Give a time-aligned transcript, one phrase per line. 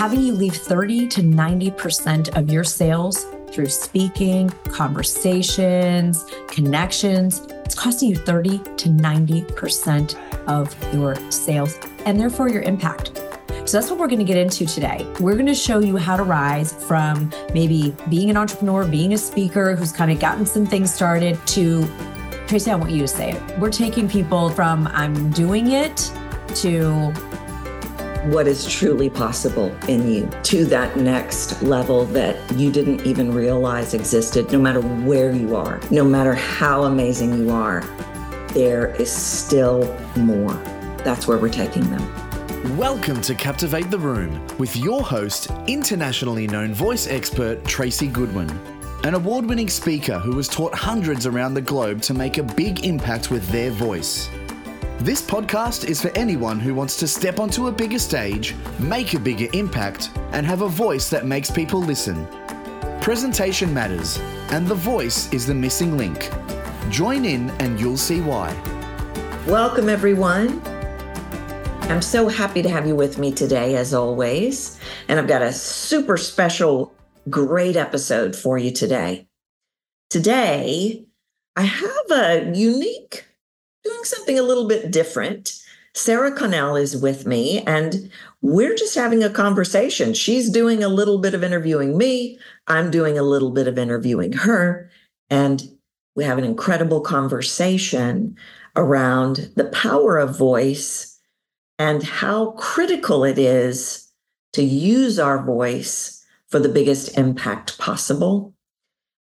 [0.00, 7.42] having you leave 30 to 90% of your sales through speaking, conversations, connections.
[7.66, 10.16] It's costing you 30 to 90%
[10.48, 13.08] of your sales and therefore your impact.
[13.66, 15.06] So that's what we're going to get into today.
[15.20, 19.18] We're going to show you how to rise from maybe being an entrepreneur, being a
[19.18, 21.86] speaker who's kind of gotten some things started to
[22.46, 23.58] Tracy, I want you to say it.
[23.58, 26.10] We're taking people from I'm doing it
[26.56, 27.12] to
[28.24, 33.94] what is truly possible in you to that next level that you didn't even realize
[33.94, 37.80] existed, no matter where you are, no matter how amazing you are,
[38.48, 40.52] there is still more.
[41.02, 42.76] That's where we're taking them.
[42.76, 48.50] Welcome to Captivate the Room with your host, internationally known voice expert Tracy Goodwin,
[49.04, 52.84] an award winning speaker who has taught hundreds around the globe to make a big
[52.84, 54.28] impact with their voice.
[55.02, 59.18] This podcast is for anyone who wants to step onto a bigger stage, make a
[59.18, 62.26] bigger impact, and have a voice that makes people listen.
[63.00, 64.18] Presentation matters,
[64.50, 66.28] and the voice is the missing link.
[66.90, 68.52] Join in and you'll see why.
[69.46, 70.60] Welcome, everyone.
[71.88, 74.78] I'm so happy to have you with me today, as always.
[75.08, 76.92] And I've got a super special,
[77.30, 79.28] great episode for you today.
[80.10, 81.06] Today,
[81.56, 83.24] I have a unique
[83.84, 85.60] doing something a little bit different.
[85.94, 88.10] Sara Connell is with me, and
[88.42, 90.14] we're just having a conversation.
[90.14, 94.32] She's doing a little bit of interviewing me, I'm doing a little bit of interviewing
[94.32, 94.90] her,
[95.28, 95.62] and
[96.14, 98.36] we have an incredible conversation
[98.76, 101.18] around the power of voice
[101.78, 104.12] and how critical it is
[104.52, 108.54] to use our voice for the biggest impact possible.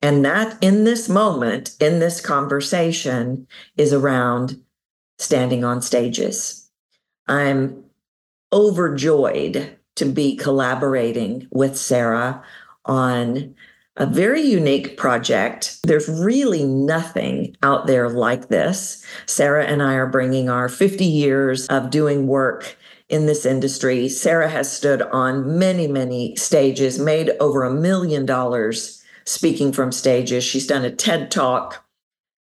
[0.01, 4.59] And that in this moment, in this conversation, is around
[5.19, 6.69] standing on stages.
[7.27, 7.83] I'm
[8.51, 12.43] overjoyed to be collaborating with Sara
[12.85, 13.55] on
[13.97, 15.77] a very unique project.
[15.83, 19.05] There's really nothing out there like this.
[19.25, 22.77] Sara and I are bringing our 50 years of doing work
[23.09, 24.07] in this industry.
[24.09, 29.00] Sara has stood on many, many stages, made over a million dollars
[29.31, 30.43] speaking from stages.
[30.43, 31.85] She's done a TED talk.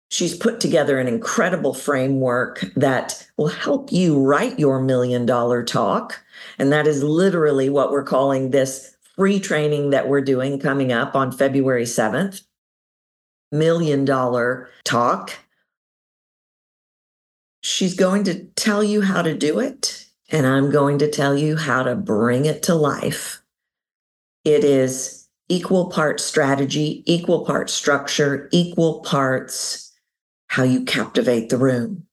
[0.10, 6.24] She's put together an incredible framework that will help you write your million dollar talk.
[6.58, 11.16] And that is literally what we're calling this free training that we're doing coming up
[11.16, 12.42] on February 7th.
[13.52, 15.38] Million dollar talk.
[17.62, 21.58] She's going to tell you how to do it, and I'm going to tell you
[21.58, 23.44] how to bring it to life.
[24.46, 25.19] It is
[25.50, 29.92] equal parts strategy, equal parts structure, equal parts
[30.48, 32.06] how you captivate the room,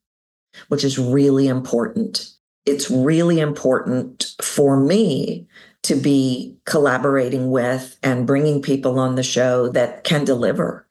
[0.68, 2.30] which is really important.
[2.64, 5.46] It's really important for me
[5.84, 10.88] to be collaborating with and bringing people on the show that can deliver.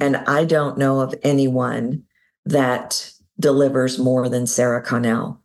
[0.00, 2.04] And I don't know of anyone
[2.44, 5.41] that delivers more than Sara Connell.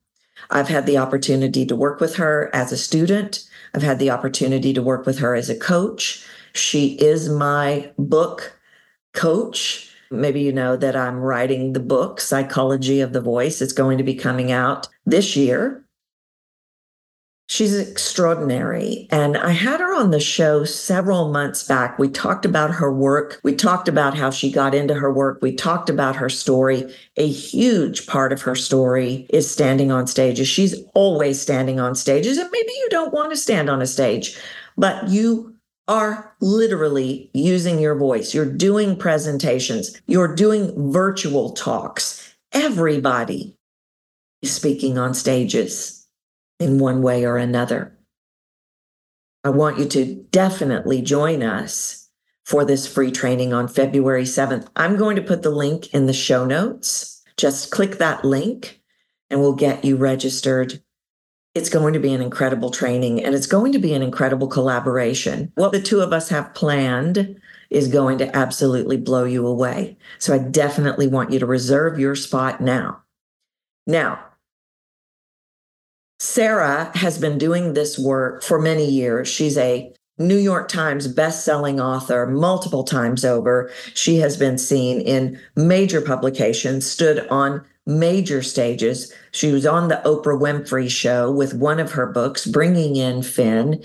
[0.49, 3.47] I've had the opportunity to work with her as a student.
[3.73, 6.25] I've had the opportunity to work with her as a coach.
[6.53, 8.59] She is my book
[9.13, 9.91] coach.
[10.09, 13.61] Maybe you know that I'm writing the book, Psychology of the Voice.
[13.61, 15.83] It's going to be coming out this year.
[17.49, 19.07] She's extraordinary.
[19.09, 21.97] And I had her on the show several months back.
[21.97, 23.39] We talked about her work.
[23.41, 25.39] We talked about how she got into her work.
[25.41, 26.93] We talked about her story.
[27.15, 30.49] A huge part of her story is standing on stages.
[30.49, 32.37] She's always standing on stages.
[32.37, 34.37] And maybe you don't want to stand on a stage,
[34.77, 35.55] but you
[35.87, 38.33] are literally using your voice.
[38.33, 40.01] You're doing presentations.
[40.05, 42.35] You're doing virtual talks.
[42.51, 43.55] Everybody
[44.41, 45.96] is speaking on stages
[46.59, 47.97] in one way or another.
[49.43, 52.09] I want you to definitely join us
[52.45, 54.67] for this free training on February 7th.
[54.75, 57.21] I'm going to put the link in the show notes.
[57.37, 58.81] Just click that link
[59.29, 60.81] and we'll get you registered.
[61.53, 65.51] It's going to be an incredible training and it's going to be an incredible collaboration.
[65.55, 67.39] What the two of us have planned
[67.69, 69.97] is going to absolutely blow you away.
[70.19, 73.03] So I definitely want you to reserve your spot now.
[73.85, 74.23] Now,
[76.19, 79.27] Sara has been doing this work for many years.
[79.27, 83.71] She's a New York Times best-selling author multiple times over.
[83.93, 89.13] She has been seen in major publications, stood on major stages.
[89.31, 93.83] She was on the Oprah Winfrey show with one of her books, Bringing in Finn.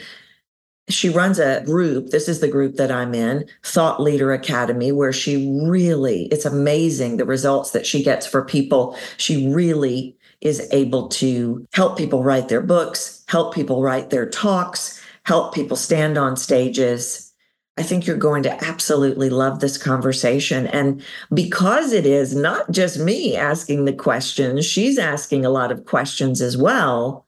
[0.89, 2.09] She runs a group.
[2.09, 7.19] This is the group that I'm in, Thought Leader Academy, where she really, it's amazing
[7.19, 8.97] the results that she gets for people.
[9.19, 15.01] She really is able to help people write their books, help people write their talks,
[15.25, 17.33] help people stand on stages.
[17.79, 20.67] I think you're going to absolutely love this conversation.
[20.67, 21.03] And
[21.33, 26.43] because it is not just me asking the questions, she's asking a lot of questions
[26.43, 27.25] as well.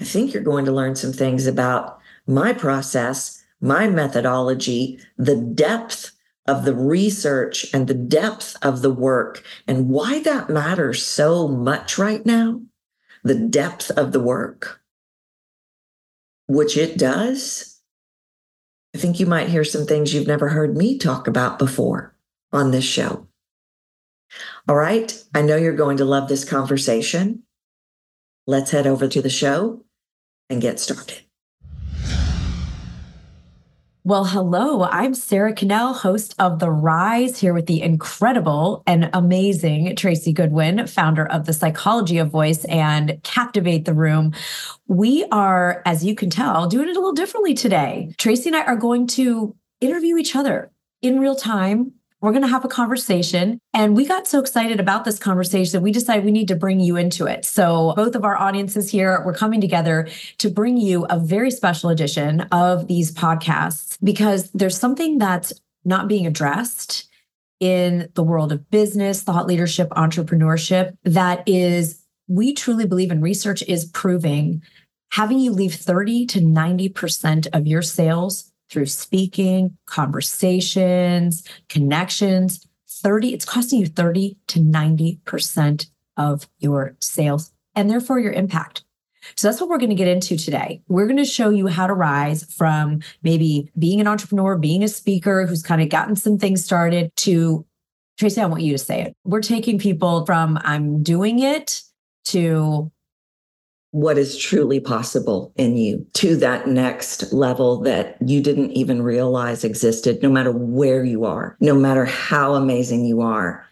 [0.00, 6.10] I think you're going to learn some things about my process, my methodology, the depth
[6.48, 11.98] of the research and the depth of the work, and why that matters so much
[11.98, 12.60] right now.
[13.24, 14.80] The depth of the work,
[16.46, 17.80] which it does.
[18.94, 22.16] I think you might hear some things you've never heard me talk about before
[22.52, 23.26] on this show.
[24.68, 25.22] All right.
[25.34, 27.42] I know you're going to love this conversation.
[28.46, 29.84] Let's head over to the show
[30.48, 31.25] and get started.
[34.06, 34.84] Well, hello.
[34.84, 40.86] I'm Sara Connell, host of The Rise, here with the incredible and amazing Tracy Goodwin,
[40.86, 44.32] founder of The Psychology of Voice and Captivate the Room.
[44.86, 48.14] We are, as you can tell, doing it a little differently today.
[48.16, 50.70] Tracy and I are going to interview each other
[51.02, 53.58] in real time we're going to have a conversation.
[53.74, 56.96] And we got so excited about this conversation, we decided we need to bring you
[56.96, 57.44] into it.
[57.44, 60.08] So, both of our audiences here, we're coming together
[60.38, 65.52] to bring you a very special edition of these podcasts because there's something that's
[65.84, 67.08] not being addressed
[67.60, 73.62] in the world of business, thought leadership, entrepreneurship that is, we truly believe in research
[73.66, 74.62] is proving
[75.12, 82.66] having you leave 30 to 90% of your sales through speaking, conversations, connections.
[82.88, 85.86] 30, it's costing you 30 to 90%
[86.16, 88.84] of your sales and therefore your impact.
[89.34, 90.82] So that's what we're going to get into today.
[90.88, 94.88] We're going to show you how to rise from maybe being an entrepreneur, being a
[94.88, 97.66] speaker who's kind of gotten some things started to
[98.18, 99.14] Tracy, I want you to say it.
[99.24, 101.82] We're taking people from I'm doing it
[102.26, 102.90] to
[103.96, 109.64] what is truly possible in you to that next level that you didn't even realize
[109.64, 113.66] existed, no matter where you are, no matter how amazing you are,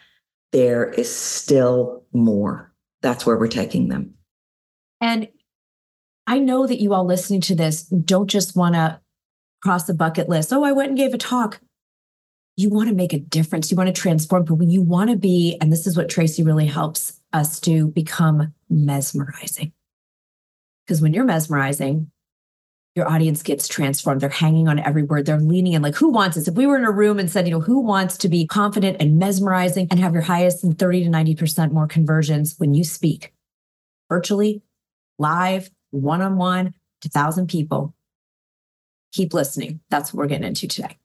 [0.51, 2.73] there is still more.
[3.03, 4.15] That's where we're taking them.
[4.99, 5.29] And
[6.27, 8.99] I know that you all listening to this don't just want to
[9.63, 10.55] cross the bucket list.
[10.55, 11.61] Oh, I went and gave a talk.
[12.57, 13.71] You want to make a difference.
[13.71, 16.43] You want to transform, but when you want to be, and this is what Tracy
[16.43, 19.75] really helps us to become mesmerizing.
[20.87, 22.11] Because when you're mesmerizing,
[22.95, 24.21] your audience gets transformed.
[24.21, 25.27] They're hanging on every word.
[25.27, 26.47] They're leaning in like, who wants this?
[26.47, 28.99] If we were in a room and said, you know, who wants to be confident
[29.01, 33.33] and mesmerizing and have your highest and 30 to 90% more conversions when you speak
[34.09, 34.63] virtually,
[35.19, 37.95] live, one on one to thousand people?
[39.13, 39.81] Keep listening.
[39.91, 40.99] That's what we're getting into today.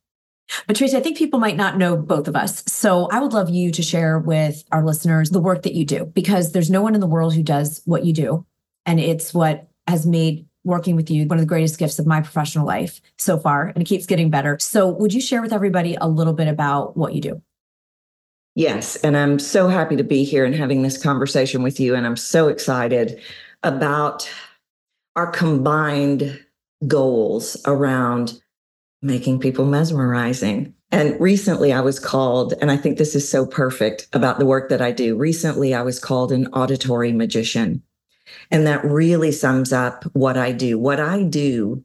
[0.68, 2.64] But Tracy, I think people might not know both of us.
[2.68, 6.06] So I would love you to share with our listeners the work that you do
[6.06, 8.46] because there's no one in the world who does what you do.
[8.86, 12.22] And it's what has made working with you one of the greatest gifts of my
[12.22, 14.58] professional life so far, and it keeps getting better.
[14.60, 17.42] So, would you share with everybody a little bit about what you do?
[18.56, 18.98] Yes.
[18.98, 21.96] And I'm so happy to be here and having this conversation with you.
[21.96, 23.22] And I'm so excited
[23.64, 24.30] about
[25.16, 26.44] our combined
[26.88, 28.42] goals around
[29.02, 30.74] making people mesmerizing.
[30.92, 34.70] And recently I was called, and I think this is so perfect about the work
[34.70, 35.16] that I do.
[35.16, 37.84] Recently I was called an auditory magician.
[38.52, 40.78] And that really sums up what I do.
[40.78, 41.84] What I do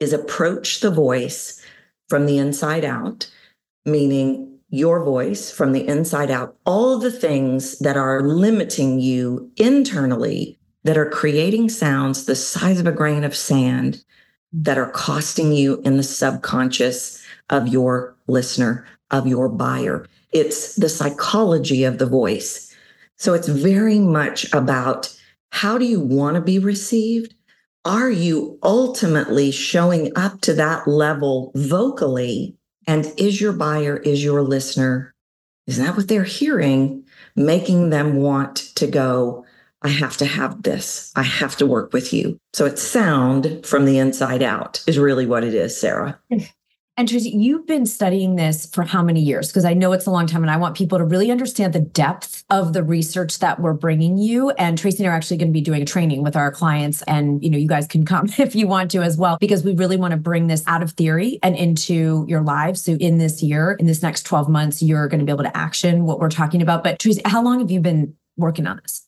[0.00, 1.64] is approach the voice
[2.08, 3.30] from the inside out,
[3.84, 10.58] meaning your voice from the inside out, all the things that are limiting you internally
[10.84, 14.02] that are creating sounds the size of a grain of sand
[14.52, 20.06] that are costing you in the subconscious of your listener, of your buyer.
[20.32, 22.74] It's the psychology of the voice.
[23.16, 25.14] So it's very much about
[25.52, 27.34] how do you want to be received?
[27.84, 32.56] Are you ultimately showing up to that level vocally?
[32.86, 35.14] And is your buyer, is your listener,
[35.66, 37.04] is that what they're hearing,
[37.36, 39.44] making them want to go,
[39.82, 41.12] I have to have this.
[41.16, 42.38] I have to work with you.
[42.54, 46.18] So it's sound from the inside out, is really what it is, Sara.
[46.98, 49.48] And Tracy, you've been studying this for how many years?
[49.48, 51.80] Because I know it's a long time, and I want people to really understand the
[51.80, 54.50] depth of the research that we're bringing you.
[54.50, 57.00] And Tracy and I are actually going to be doing a training with our clients,
[57.02, 59.74] and you know, you guys can come if you want to as well, because we
[59.74, 62.82] really want to bring this out of theory and into your lives.
[62.82, 65.56] So in this year, in this next 12 months, you're going to be able to
[65.56, 66.84] action what we're talking about.
[66.84, 69.06] But Tracy, how long have you been working on this?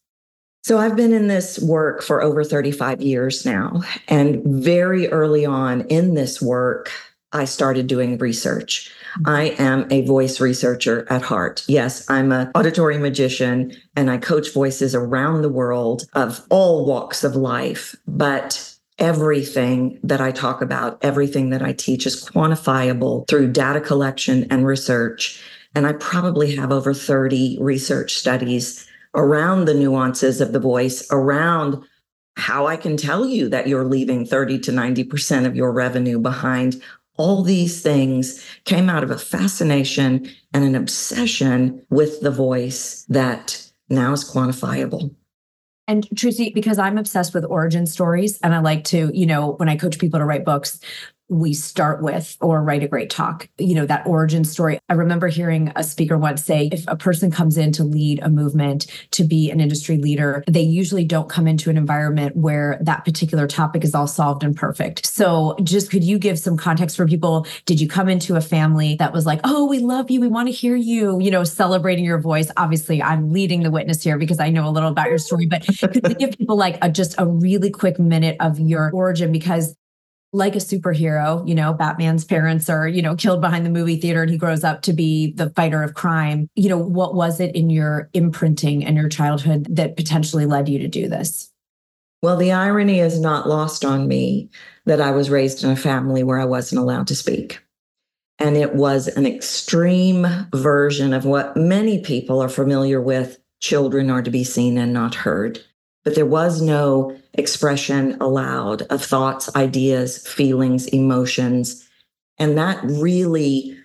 [0.62, 3.82] So I've been in this work for over 35 years now.
[4.08, 6.90] And very early on in this work,
[7.34, 8.90] I started doing research.
[9.18, 9.28] Mm-hmm.
[9.28, 11.64] I am a voice researcher at heart.
[11.68, 17.24] Yes, I'm an auditory magician and I coach voices around the world of all walks
[17.24, 17.94] of life.
[18.06, 24.46] But everything that I talk about, everything that I teach is quantifiable through data collection
[24.50, 25.42] and research.
[25.74, 31.82] And I probably have over 30 research studies around the nuances of the voice, around
[32.36, 36.82] how I can tell you that you're leaving 30 to 90% of your revenue behind.
[37.16, 43.70] All these things came out of a fascination and an obsession with the voice that
[43.88, 45.14] now is quantifiable.
[45.86, 49.68] And Tracy, because I'm obsessed with origin stories and I like to, you know, when
[49.68, 50.80] I coach people to write books,
[51.34, 54.78] we start with or write a great talk you know that origin story.
[54.88, 58.28] I remember hearing a speaker once say if a person comes in to lead a
[58.28, 63.04] movement to be an industry leader they usually don't come into an environment where that
[63.04, 65.06] particular topic is all solved and perfect.
[65.06, 67.46] So just could you give some context for people?
[67.66, 70.20] Did you come into a family that was like oh we love you.
[70.20, 72.50] We want to hear you you know celebrating your voice?
[72.56, 75.66] Obviously i'm leading the witness here because i know a little about your story but
[75.92, 79.32] could you give people like a, just a really quick minute of your origin?
[79.32, 79.76] Because
[80.34, 84.22] like a superhero, you know, Batman's parents are, you know, killed behind the movie theater
[84.22, 86.48] and he grows up to be the fighter of crime.
[86.56, 90.80] You know, what was it in your imprinting and your childhood that potentially led you
[90.80, 91.52] to do this?
[92.20, 94.50] Well, the irony is not lost on me
[94.86, 97.60] that I was raised in a family where I wasn't allowed to speak.
[98.40, 104.22] And it was an extreme version of what many people are familiar with children are
[104.22, 105.60] to be seen and not heard
[106.04, 111.88] but there was no expression allowed of thoughts, ideas, feelings, emotions.
[112.38, 113.76] And that really,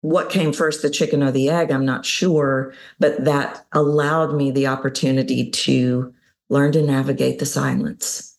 [0.00, 4.50] what came first, the chicken or the egg, I'm not sure, but that allowed me
[4.50, 6.12] the opportunity to
[6.48, 8.33] learn to navigate the silence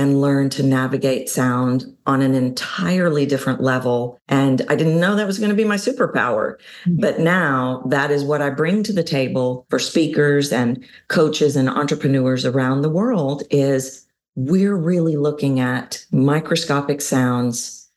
[0.00, 4.18] and learn to navigate sound on an entirely different level.
[4.28, 6.54] And I didn't know that was going to be my superpower.
[6.86, 7.00] Mm-hmm.
[7.00, 11.68] But now that is what I bring to the table for speakers and coaches and
[11.68, 17.90] entrepreneurs around the world is we're really looking at microscopic sounds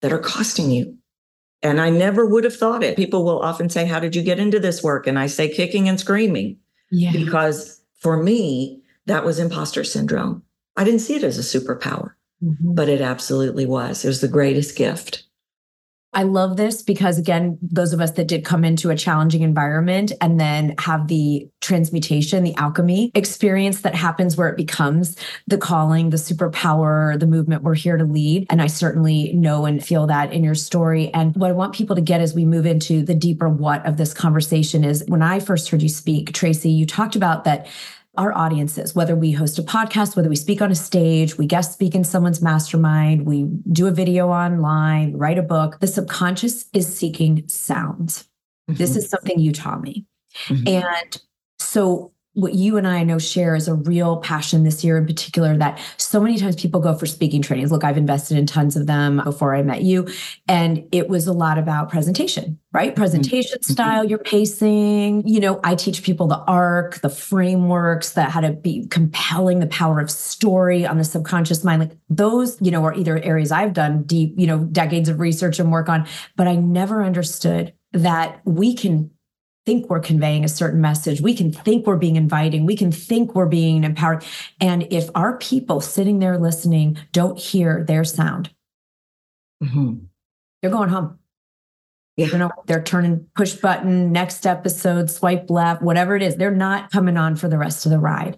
[0.00, 0.96] that are costing you.
[1.62, 2.96] And I never would have thought it.
[2.96, 5.06] People will often say, How did you get into this work?
[5.06, 6.56] And I say, kicking and screaming.
[6.90, 7.12] Yeah.
[7.12, 10.42] Because for me, that was imposter syndrome.
[10.76, 12.12] I didn't see it as a superpower,
[12.42, 12.74] mm-hmm.
[12.74, 14.04] but it absolutely was.
[14.04, 15.24] It was the greatest gift.
[16.14, 20.12] I love this because, again, those of us that did come into a challenging environment
[20.20, 26.10] and then have the transmutation, the alchemy experience that happens where it becomes the calling,
[26.10, 28.46] the superpower, the movement we're here to lead.
[28.50, 31.12] And I certainly know and feel that in your story.
[31.14, 33.96] And what I want people to get as we move into the deeper what of
[33.96, 37.68] this conversation is when I first heard you speak, Tracy, you talked about that
[38.16, 41.72] our audiences, whether we host a podcast, whether we speak on a stage, we guest
[41.72, 46.94] speak in someone's mastermind, we do a video online, write a book, the subconscious is
[46.94, 48.24] seeking sounds.
[48.70, 48.74] Mm-hmm.
[48.74, 50.04] This is something you taught me.
[50.46, 50.68] Mm-hmm.
[50.68, 51.22] And
[51.58, 55.54] so what you and I know share is a real passion this year in particular
[55.58, 57.70] that so many times people go for speaking trainings.
[57.70, 60.08] Look, I've invested in tons of them before I met you.
[60.48, 62.90] And it was a lot about presentation, right?
[62.90, 63.00] Mm-hmm.
[63.00, 63.72] Presentation mm-hmm.
[63.72, 65.28] style, your pacing.
[65.28, 69.66] You know, I teach people the arc, the frameworks that how to be compelling, the
[69.66, 71.80] power of story on the subconscious mind.
[71.80, 75.58] Like those, you know, are either areas I've done deep, you know, decades of research
[75.58, 79.10] and work on, but I never understood that we can
[79.64, 81.20] think we're conveying a certain message.
[81.20, 82.66] We can think we're being inviting.
[82.66, 84.22] We can think we're being empowering.
[84.60, 88.50] And if our people sitting there listening don't hear their sound,
[89.62, 89.94] mm-hmm.
[90.60, 91.18] they're going home.
[92.18, 92.26] Yeah.
[92.26, 96.36] You know, they're turning push button, next episode, swipe left, whatever it is.
[96.36, 98.36] They're not coming on for the rest of the ride.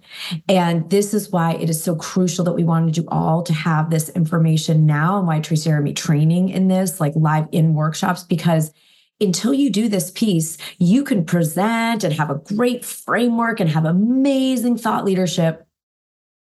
[0.49, 3.91] And this is why it is so crucial that we wanted you all to have
[3.91, 8.73] this information now and why Tracy and training in this, like live in workshops, because
[9.21, 13.85] until you do this piece, you can present and have a great framework and have
[13.85, 15.67] amazing thought leadership.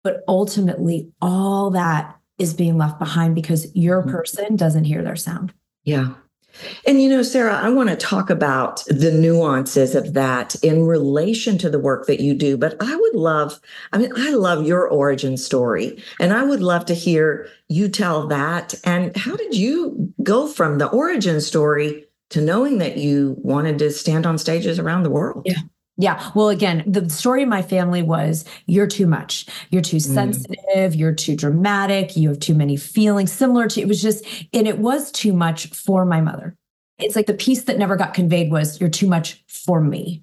[0.04, 4.12] But ultimately, all that is being left behind because your mm-hmm.
[4.12, 5.54] person doesn't hear their sound.
[5.84, 6.13] Yeah.
[6.86, 11.58] And you know, Sara, I want to talk about the nuances of that in relation
[11.60, 12.58] to the work that you do.
[12.58, 13.60] But I would love,
[13.94, 18.28] I mean, I love your origin story, and I would love to hear you tell
[18.28, 18.74] that.
[18.84, 23.91] And how did you go from the origin story to knowing that you wanted to
[23.91, 25.43] stand on stages around the world.
[25.45, 25.59] Yeah.
[25.98, 26.31] Yeah.
[26.33, 29.45] Well, again, the story of my family was you're too much.
[29.69, 30.13] You're too mm.
[30.13, 30.93] sensitive.
[30.93, 30.98] Mm.
[30.98, 32.15] You're too dramatic.
[32.15, 33.33] You have too many feelings.
[33.33, 36.55] Similar to, it was just, and it was too much for my mother.
[37.00, 40.21] It's like the piece that never got conveyed was you're too much for me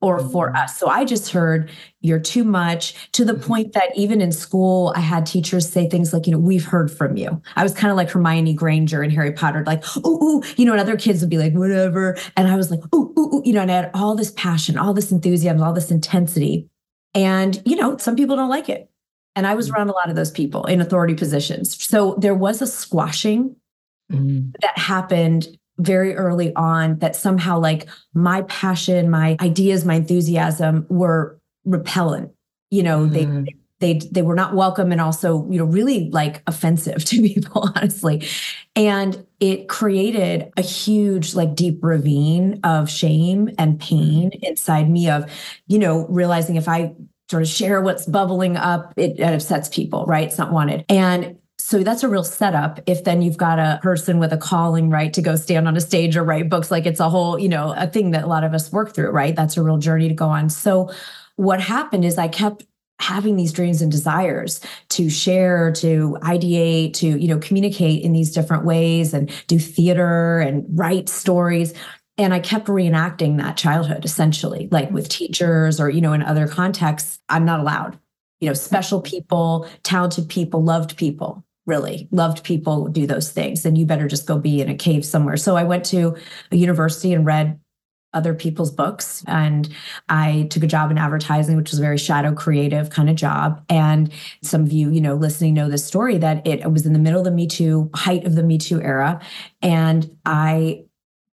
[0.00, 0.56] or for mm-hmm.
[0.56, 0.76] us.
[0.78, 3.42] So I just heard you're too much to the mm-hmm.
[3.42, 6.90] point that even in school, I had teachers say things like, you know, we've heard
[6.90, 7.42] from you.
[7.56, 10.72] I was kind of like Hermione Granger in Harry Potter, like, ooh, ooh, you know,
[10.72, 12.16] and other kids would be like, whatever.
[12.36, 14.78] And I was like, ooh, ooh, ooh, you know, and I had all this passion,
[14.78, 16.68] all this enthusiasm, all this intensity.
[17.14, 18.90] And, you know, some people don't like it.
[19.34, 21.82] And I was around a lot of those people in authority positions.
[21.84, 23.56] So there was a squashing
[24.10, 24.52] mm.
[24.60, 31.38] that happened very early on that somehow like my passion, my ideas, my enthusiasm were
[31.64, 32.32] repellent.
[32.70, 33.12] You know, mm.
[33.12, 37.70] they they they were not welcome and also, you know, really like offensive to people,
[37.76, 38.26] honestly.
[38.74, 44.42] And it created a huge, like deep ravine of shame and pain mm.
[44.42, 45.30] inside me of,
[45.66, 46.94] you know, realizing if I
[47.30, 50.28] sort of share what's bubbling up, it, it upsets people, right?
[50.28, 50.84] It's not wanted.
[50.88, 54.88] And so that's a real setup if then you've got a person with a calling
[54.88, 56.70] right to go stand on a stage or write books.
[56.70, 59.10] Like it's a whole you know a thing that a lot of us work through
[59.10, 59.36] right?
[59.36, 60.48] That's a real journey to go on.
[60.48, 60.90] So
[61.36, 62.64] what happened is i kept
[63.00, 68.32] having these dreams and desires to share to ideate to you know communicate in these
[68.32, 71.74] different ways and do theater and write stories.
[72.16, 76.48] And i kept reenacting that childhood essentially like with teachers or you know in other
[76.48, 77.20] contexts.
[77.28, 77.98] I'm not allowed.
[78.40, 83.76] You know special people talented people loved people really loved people do those things and
[83.78, 85.36] you better just go be in a cave somewhere.
[85.36, 86.16] So i went to
[86.50, 87.60] a university and read
[88.14, 89.68] other people's books and
[90.08, 93.62] i took a job in advertising which was a very shadow creative kind of job.
[93.68, 94.10] And
[94.42, 97.20] some of you you know listening know this story that it was in the middle
[97.20, 99.20] of the me too height of the me too era.
[99.60, 100.84] And i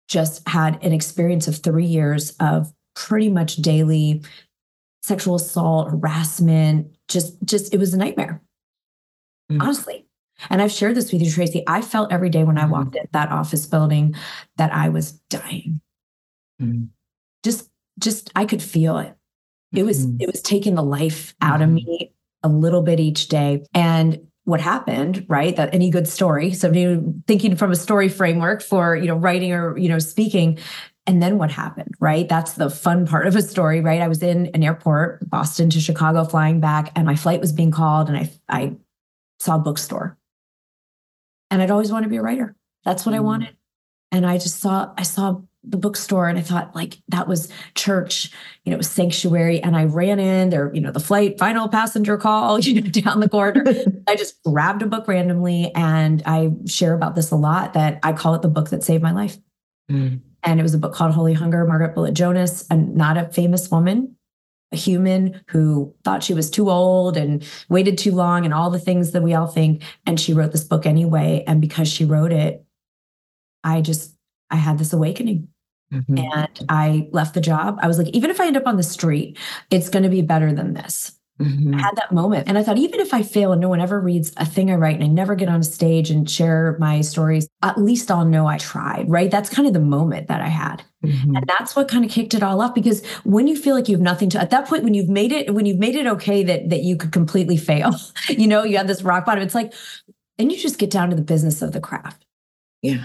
[0.09, 4.23] just had an experience of three years of pretty much daily
[5.03, 8.41] sexual assault harassment just just it was a nightmare.
[9.51, 9.61] Mm.
[9.61, 10.07] honestly
[10.51, 11.65] and I've shared this with you, Tracy.
[11.67, 12.73] I felt every day when I mm-hmm.
[12.73, 14.15] walked in that office building
[14.57, 15.81] that I was dying.
[16.61, 16.85] Mm-hmm.
[17.43, 19.15] Just, just I could feel it.
[19.73, 20.17] It was, mm-hmm.
[20.21, 21.75] it was taking the life out of mm-hmm.
[21.77, 23.65] me a little bit each day.
[23.75, 25.55] And what happened, right?
[25.55, 26.53] That any good story.
[26.53, 26.73] So
[27.27, 30.59] thinking from a story framework for, you know, writing or, you know, speaking.
[31.07, 32.29] And then what happened, right?
[32.29, 34.01] That's the fun part of a story, right?
[34.01, 37.73] I was in an airport, Boston to Chicago, flying back, and my flight was being
[37.73, 38.77] called, and I I
[39.41, 40.17] saw a bookstore
[41.53, 42.57] and I'd always want to be a writer.
[42.85, 43.19] That's what mm.
[43.19, 43.57] I wanted.
[44.11, 48.33] And I just saw, I saw the bookstore and I thought like that was church,
[48.65, 49.63] you know, it was sanctuary.
[49.63, 53.21] And I ran in there, you know, the flight final passenger call, you know, down
[53.21, 53.65] the corridor.
[54.09, 58.15] I just grabbed a book randomly and I share about this a lot that I
[58.15, 59.37] call it the book that saved my life.
[59.91, 60.21] Mm.
[60.43, 63.71] And it was a book called Holy Hunger, Margaret Bullitt Jonas, and not a famous
[63.71, 64.17] woman,
[64.73, 68.79] a human who thought she was too old and waited too long and all the
[68.79, 69.83] things that we all think.
[70.07, 71.45] And she wrote this book anyway.
[71.47, 72.65] And because she wrote it,
[73.65, 74.17] I just,
[74.51, 75.49] I had this awakening.
[75.93, 76.19] Mm-hmm.
[76.19, 77.79] And I left the job.
[77.83, 79.39] I was like, even if I end up on the street,
[79.71, 81.13] it's going to be better than this.
[81.41, 81.75] Mm-hmm.
[81.75, 82.47] I had that moment.
[82.47, 84.75] And I thought, even if I fail and no one ever reads a thing I
[84.75, 88.25] write and I never get on a stage and share my stories, at least I'll
[88.25, 89.31] know I tried, right?
[89.31, 90.83] That's kind of the moment that I had.
[91.05, 91.37] Mm-hmm.
[91.37, 93.97] And that's what kind of kicked it all off because when you feel like you
[93.97, 96.45] have nothing to at that point when you've made it when you've made it okay
[96.45, 97.93] that that you could completely fail,
[98.29, 99.73] you know, you have this rock bottom, it's like
[100.39, 102.25] and you just get down to the business of the craft.
[102.83, 103.05] Yeah.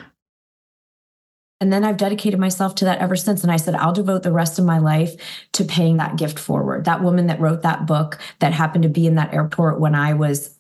[1.59, 3.41] And then I've dedicated myself to that ever since.
[3.41, 5.15] And I said, I'll devote the rest of my life
[5.53, 6.85] to paying that gift forward.
[6.85, 10.13] That woman that wrote that book that happened to be in that airport when I
[10.13, 10.57] was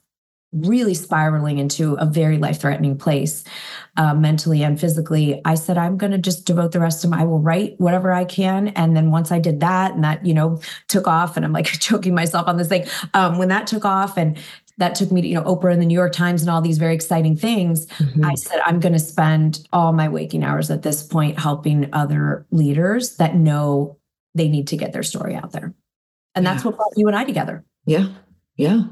[0.53, 3.43] really spiraling into a very life threatening place
[3.97, 7.21] uh, mentally and physically i said i'm going to just devote the rest of my
[7.21, 10.33] i will write whatever i can and then once i did that and that you
[10.33, 10.57] know
[10.87, 14.17] took off and i'm like choking myself on this thing um, when that took off
[14.17, 14.37] and
[14.77, 16.77] that took me to, you know, Oprah and the New York Times and all these
[16.77, 17.87] very exciting things.
[17.87, 18.25] Mm-hmm.
[18.25, 22.45] I said, I'm going to spend all my waking hours at this point helping other
[22.51, 23.97] leaders that know
[24.35, 25.73] they need to get their story out there.
[26.35, 26.53] And yeah.
[26.53, 27.65] that's what brought you and I together.
[27.85, 28.09] Yeah.
[28.55, 28.83] Yeah.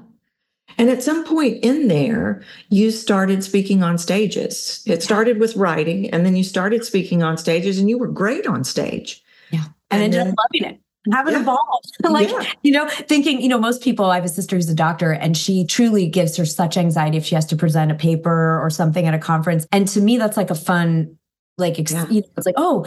[0.80, 4.82] And at some point in there, you started speaking on stages.
[4.88, 8.48] It started with writing, and then you started speaking on stages, and you were great
[8.48, 9.24] on stage.
[9.52, 9.66] Yeah.
[9.92, 11.42] And, and ended then, up loving it haven't yeah.
[11.42, 11.92] evolved.
[12.04, 12.44] like, yeah.
[12.64, 15.38] you know, thinking, you know, most people, I have a sister who's a doctor and
[15.38, 19.06] she truly gives her such anxiety if she has to present a paper or something
[19.06, 19.68] at a conference.
[19.72, 21.18] And to me, that's like a fun,
[21.58, 22.08] like, ex- yeah.
[22.08, 22.86] you know, it's like, oh,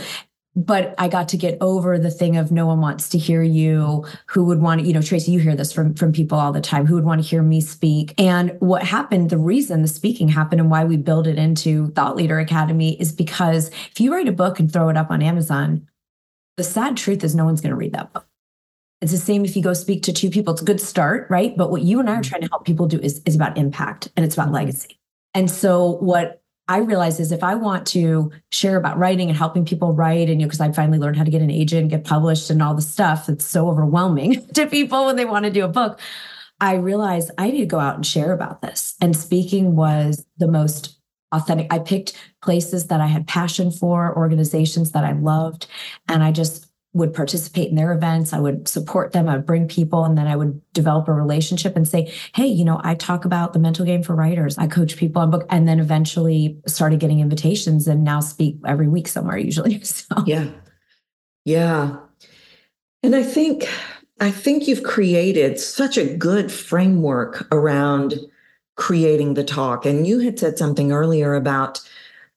[0.59, 4.05] but I got to get over the thing of no one wants to hear you.
[4.27, 6.61] Who would want to, you know, Tracy, you hear this from from people all the
[6.61, 6.85] time.
[6.85, 8.13] Who would want to hear me speak?
[8.19, 12.17] And what happened, the reason the speaking happened and why we built it into Thought
[12.17, 15.87] Leader Academy is because if you write a book and throw it up on Amazon,
[16.59, 18.27] the sad truth is no one's going to read that book.
[19.01, 20.53] It's the same if you go speak to two people.
[20.53, 21.57] It's a good start, right?
[21.57, 22.29] But what you and I are mm-hmm.
[22.29, 24.99] trying to help people do is, is about impact and it's about legacy.
[25.35, 29.65] And so what I realize is if I want to share about writing and helping
[29.65, 32.05] people write, and you know, because I finally learned how to get an agent, get
[32.05, 35.65] published, and all the stuff that's so overwhelming to people when they want to do
[35.65, 36.01] a book,
[36.61, 38.97] I realized I need to go out and share about this.
[39.01, 40.98] And speaking was the most
[41.33, 41.73] authentic.
[41.73, 45.67] I picked places that I had passion for, organizations that I loved,
[46.09, 48.33] and I just would participate in their events.
[48.33, 49.29] I would support them.
[49.29, 52.65] I would bring people and then I would develop a relationship and say, Hey, you
[52.65, 54.57] know, I talk about the mental game for writers.
[54.57, 58.89] I coach people on book and then eventually started getting invitations and now speak every
[58.89, 59.83] week somewhere usually.
[59.89, 60.49] So yeah.
[61.45, 61.97] Yeah.
[63.03, 63.69] And I think
[64.21, 68.19] I think you've created such a good framework around
[68.79, 69.85] creating the talk.
[69.85, 71.87] And you had said something earlier about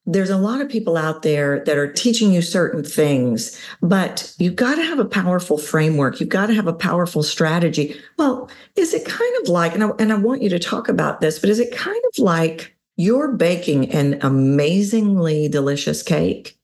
[0.07, 4.55] there's a lot of people out there that are teaching you certain things, but you've
[4.55, 6.19] got to have a powerful framework.
[6.19, 7.95] You've got to have a powerful strategy.
[8.17, 11.21] Well, is it kind of like, and I, and I want you to talk about
[11.21, 16.57] this, but is it kind of like you're baking an amazingly delicious cake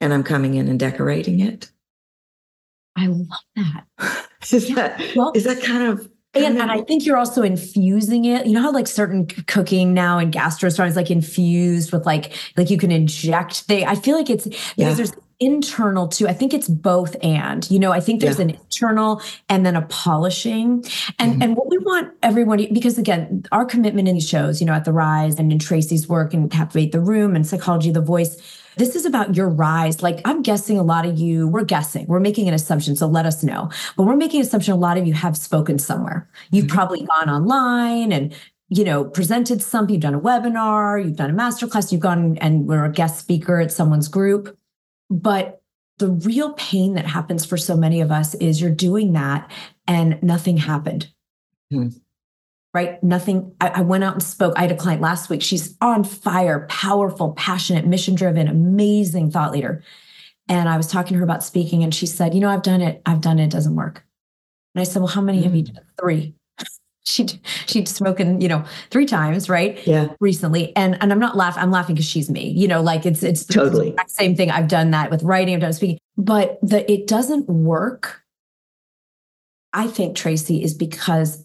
[0.00, 1.70] and I'm coming in and decorating it?
[2.96, 4.26] I love that.
[4.52, 4.74] is yeah.
[4.76, 8.46] that well, is that kind of and, and I think you're also infusing it.
[8.46, 12.70] You know how like certain cooking now in gastro restaurants like infused with like like
[12.70, 14.92] you can inject they I feel like it's because yeah.
[14.94, 16.26] there's internal too.
[16.26, 17.68] I think it's both and.
[17.70, 18.46] You know, I think there's yeah.
[18.46, 20.84] an internal and then a polishing.
[21.18, 21.42] And mm-hmm.
[21.42, 24.84] and what we want everyone because again, our commitment in these shows, you know, at
[24.84, 28.36] the Rise and in Tracy's work and Captivate the Room and Psychology of the Voice,
[28.78, 30.02] this is about your rise.
[30.02, 32.96] Like I'm guessing a lot of you, we're guessing, we're making an assumption.
[32.96, 33.70] So let us know.
[33.96, 36.28] But we're making an assumption a lot of you have spoken somewhere.
[36.50, 36.76] You've mm-hmm.
[36.76, 38.34] probably gone online and
[38.70, 42.66] you know, presented something, you've done a webinar, you've done a masterclass, you've gone and
[42.66, 44.58] we're a guest speaker at someone's group.
[45.08, 45.62] But
[45.96, 49.50] the real pain that happens for so many of us is you're doing that
[49.86, 51.10] and nothing happened.
[51.72, 51.88] Hmm
[52.74, 53.02] right?
[53.02, 53.54] Nothing.
[53.60, 54.54] I, I, went out and spoke.
[54.56, 55.42] I had a client last week.
[55.42, 59.82] She's on fire, powerful, passionate, mission driven, amazing thought leader.
[60.48, 62.80] And I was talking to her about speaking, and she said, You know, I've done
[62.80, 63.02] it.
[63.06, 63.44] I've done it.
[63.44, 64.04] It doesn't work.
[64.74, 65.44] And I said, Well, how many mm.
[65.44, 65.74] have you mm.
[65.74, 65.84] done?
[66.00, 66.34] Three.
[67.04, 69.84] she'd she'd spoken, you know, three times, right?
[69.86, 70.08] Yeah.
[70.20, 70.74] Recently.
[70.76, 72.48] And and I'm not laughing, I'm laughing because she's me.
[72.50, 74.50] You know, like it's it's totally the same thing.
[74.50, 75.98] I've done that with writing, I've done speaking.
[76.16, 78.22] But the it doesn't work,
[79.72, 81.44] I think, Tracy, is because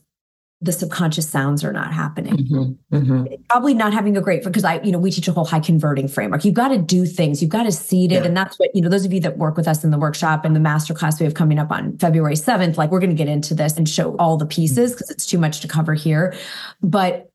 [0.64, 2.38] the subconscious sounds are not happening.
[2.38, 3.34] Mm-hmm, mm-hmm.
[3.50, 6.08] Probably not having a great because I, you know, we teach a whole high converting
[6.08, 6.46] framework.
[6.46, 8.16] You've got to do things, you've got to seed it.
[8.16, 8.24] Yeah.
[8.24, 10.46] And that's what, you know, those of you that work with us in the workshop
[10.46, 13.28] and the masterclass we have coming up on February 7th, like we're going to get
[13.28, 16.34] into this and show all the pieces because it's too much to cover here.
[16.82, 17.30] But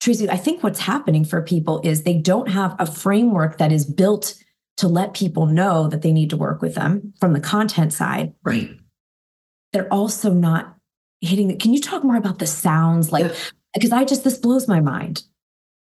[0.00, 3.84] Tracy, I think what's happening for people is they don't have a framework that is
[3.84, 4.34] built
[4.78, 8.32] to let people know that they need to work with them from the content side.
[8.42, 8.70] Right.
[9.72, 10.73] They're also not
[11.24, 11.60] hitting it.
[11.60, 13.12] Can you talk more about the sounds?
[13.12, 13.34] Like,
[13.72, 13.92] because.
[13.92, 15.24] I just, this blows my mind.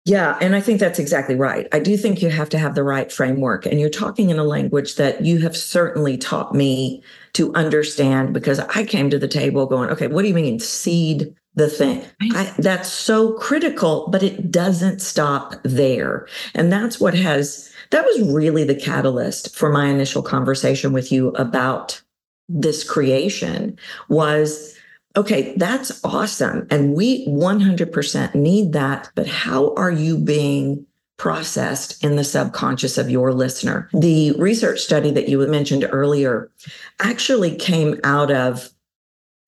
[0.05, 1.67] Yeah, and I think that's exactly right.
[1.73, 3.65] I do think you have to have the right framework.
[3.65, 8.59] And you're talking in a language that you have certainly taught me to understand because
[8.59, 12.05] I came to the table going, okay, what do you mean seed the thing?
[12.21, 16.25] I, that's so critical, but it doesn't stop there.
[16.55, 21.29] And that's what has, that was really the catalyst for my initial conversation with you
[21.31, 22.01] about
[22.47, 24.76] this creation was
[25.17, 26.67] okay, that's awesome.
[26.69, 29.09] And we 100% need that.
[29.15, 30.85] But how are you being
[31.17, 33.89] processed in the subconscious of your listener?
[33.93, 36.51] The research study that you mentioned earlier
[36.99, 38.69] actually came out of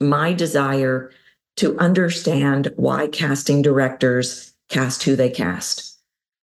[0.01, 1.12] my desire
[1.58, 5.86] to understand why casting directors cast who they cast.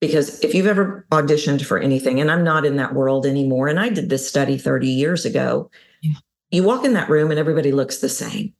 [0.00, 3.80] Because if you've ever auditioned for anything, and I'm not in that world anymore, and
[3.80, 6.14] I did this study 30 years ago, yeah.
[6.50, 8.52] you walk in that room and everybody looks the same.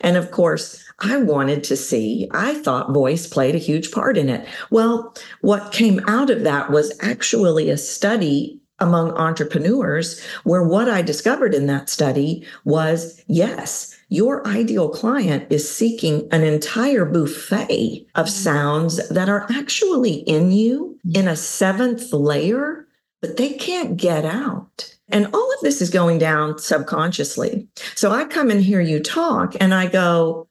[0.00, 4.28] And of course, I wanted to see, I thought voice played a huge part in
[4.28, 4.46] it.
[4.70, 11.02] Well, what came out of that was actually a study among entrepreneurs where what I
[11.02, 18.26] discovered in that study was yes, your ideal client is seeking an entire buffet of
[18.26, 18.42] mm-hmm.
[18.42, 22.86] sounds that are actually in you in a seventh layer,
[23.20, 24.97] but they can't get out.
[25.10, 27.66] And all of this is going down subconsciously.
[27.94, 30.48] So I come and hear you talk and I go,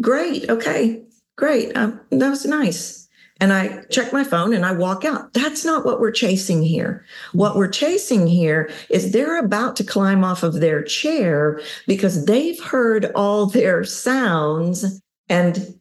[0.00, 0.48] great.
[0.48, 1.02] Okay,
[1.36, 1.76] great.
[1.76, 3.08] Um, that was nice.
[3.42, 5.32] And I check my phone and I walk out.
[5.32, 7.06] That's not what we're chasing here.
[7.32, 12.62] What we're chasing here is they're about to climb off of their chair because they've
[12.62, 15.79] heard all their sounds and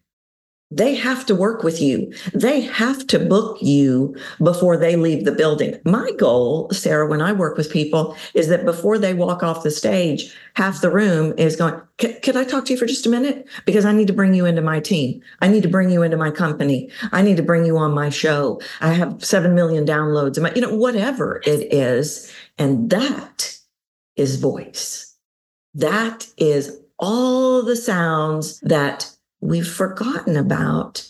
[0.72, 2.14] they have to work with you.
[2.34, 5.80] They have to book you before they leave the building.
[5.84, 9.72] My goal, Sara, when I work with people is that before they walk off the
[9.72, 13.48] stage, half the room is going, could I talk to you for just a minute?
[13.66, 15.22] Because I need to bring you into my team.
[15.42, 16.92] I need to bring you into my company.
[17.12, 18.62] I need to bring you on my show.
[18.80, 22.32] I have 7 million downloads, you know, whatever it is.
[22.60, 23.58] And that
[24.16, 25.16] is voice.
[25.74, 31.06] That is all the sounds that we've forgotten about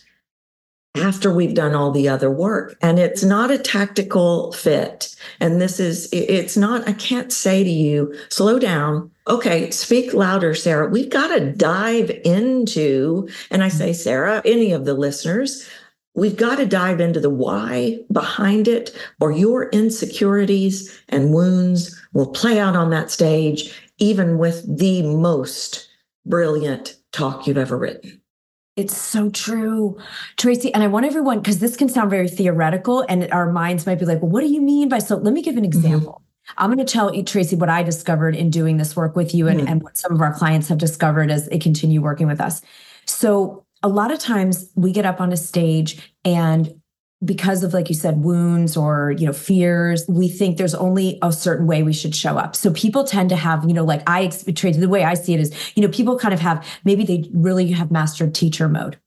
[0.95, 2.75] after we've done all the other work.
[2.81, 5.15] And it's not a tactical fit.
[5.39, 9.11] And this is, it's not, I can't say to you, slow down.
[9.27, 10.87] Okay, speak louder, Sara.
[10.87, 13.77] We've got to dive into, and I mm-hmm.
[13.77, 15.69] say, Sara, any of the listeners,
[16.15, 22.31] we've got to dive into the why behind it, or your insecurities and wounds will
[22.31, 25.87] play out on that stage, even with the most
[26.25, 28.18] brilliant talk you've ever written.
[28.79, 29.97] It's so true,
[30.37, 30.73] Tracy.
[30.73, 34.05] And I want everyone, because this can sound very theoretical, and our minds might be
[34.05, 35.17] like, well, what do you mean by so?
[35.17, 35.77] Let me give an mm-hmm.
[35.77, 36.21] example.
[36.23, 36.63] Mm-hmm.
[36.63, 39.49] I'm going to tell you, Tracy, what I discovered in doing this work with you
[39.49, 39.67] and, mm-hmm.
[39.67, 42.61] and what some of our clients have discovered as they continue working with us.
[43.05, 46.78] So, a lot of times we get up on a stage and
[47.23, 51.31] because of like you said wounds or you know fears we think there's only a
[51.31, 54.27] certain way we should show up so people tend to have you know like i
[54.27, 57.71] the way i see it is you know people kind of have maybe they really
[57.71, 58.97] have mastered teacher mode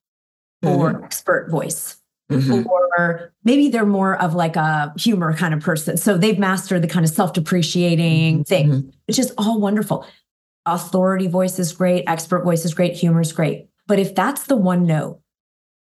[0.62, 0.78] mm-hmm.
[0.78, 1.96] or expert voice
[2.30, 2.68] mm-hmm.
[2.68, 6.88] or maybe they're more of like a humor kind of person so they've mastered the
[6.88, 8.42] kind of self-depreciating mm-hmm.
[8.42, 8.88] thing mm-hmm.
[9.06, 10.06] which is all wonderful
[10.66, 14.56] authority voice is great expert voice is great humor is great but if that's the
[14.56, 15.18] one note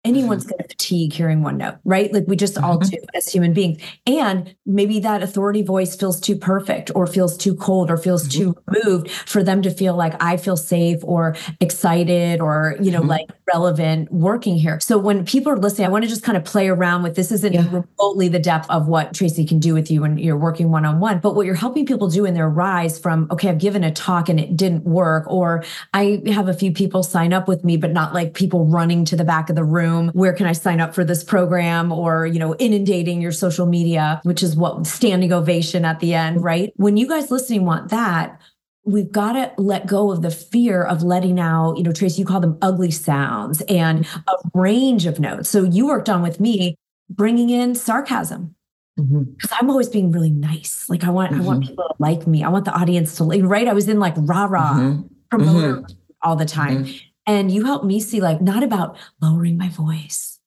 [0.05, 2.13] anyone's going to fatigue hearing one note, right?
[2.13, 2.89] Like we just all mm-hmm.
[2.89, 3.81] do as human beings.
[4.05, 8.53] And maybe that authority voice feels too perfect or feels too cold or feels mm-hmm.
[8.53, 13.01] too moved for them to feel like I feel safe or excited or, you know,
[13.01, 13.11] mm-hmm.
[13.11, 14.81] like relevant working here.
[14.81, 17.31] So when people are listening, I want to just kind of play around with this
[17.31, 17.65] isn't yeah.
[17.71, 20.99] remotely the depth of what Tracy can do with you when you're working one on
[20.99, 23.93] one, but what you're helping people do in their rise from, okay, I've given a
[23.93, 27.77] talk and it didn't work, or I have a few people sign up with me,
[27.77, 30.53] but not like people running to the back of the room room where can i
[30.53, 34.87] sign up for this program or you know inundating your social media which is what
[34.87, 38.41] standing ovation at the end right when you guys listening want that
[38.85, 42.27] we've got to let go of the fear of letting out, you know, Tracy, you
[42.27, 45.49] call them ugly sounds and a range of notes.
[45.49, 46.77] So you worked on with me
[47.09, 48.55] bringing in sarcasm
[48.97, 49.55] because mm-hmm.
[49.61, 50.87] I'm always being really nice.
[50.89, 51.43] Like I want, mm-hmm.
[51.43, 51.71] I want mm-hmm.
[51.71, 52.43] people to like me.
[52.43, 53.69] I want the audience to like, right.
[53.69, 55.03] I was in like rah rah mm-hmm.
[55.31, 55.93] promoter mm-hmm.
[56.23, 56.87] all the time.
[57.27, 60.41] And you help me see like not about lowering my voice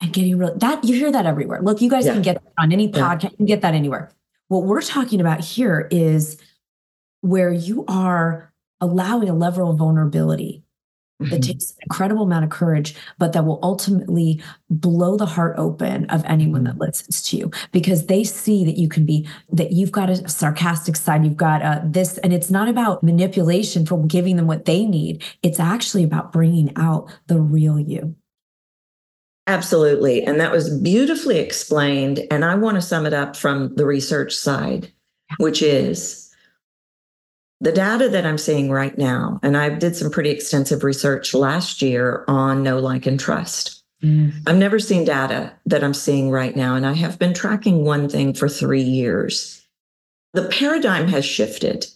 [0.00, 1.62] and getting real that you hear that everywhere.
[1.62, 2.14] Look, you guys yeah.
[2.14, 3.30] can get on any podcast, yeah.
[3.30, 4.10] you can get that anywhere.
[4.48, 6.38] What we're talking about here is
[7.22, 10.64] where you are allowing a level of vulnerability
[11.20, 11.40] that mm-hmm.
[11.40, 16.24] takes an incredible amount of courage, but that will ultimately blow the heart open of
[16.24, 16.82] anyone that mm-hmm.
[16.82, 20.96] listens to you because they see that you can be, that you've got a sarcastic
[20.96, 24.84] side, you've got a, this, and it's not about manipulation for giving them what they
[24.84, 25.22] need.
[25.42, 28.16] It's actually about bringing out the real you.
[29.46, 30.22] Absolutely.
[30.22, 32.20] And that was beautifully explained.
[32.30, 34.92] And I want to sum it up from the research side,
[35.38, 36.31] which is
[37.62, 41.80] the data that I'm seeing right now, and I did some pretty extensive research last
[41.80, 43.84] year on know like, and trust.
[44.02, 44.32] Mm.
[44.48, 48.08] I've never seen data that I'm seeing right now, and I have been tracking one
[48.08, 49.64] thing for three years.
[50.32, 51.86] The paradigm has shifted.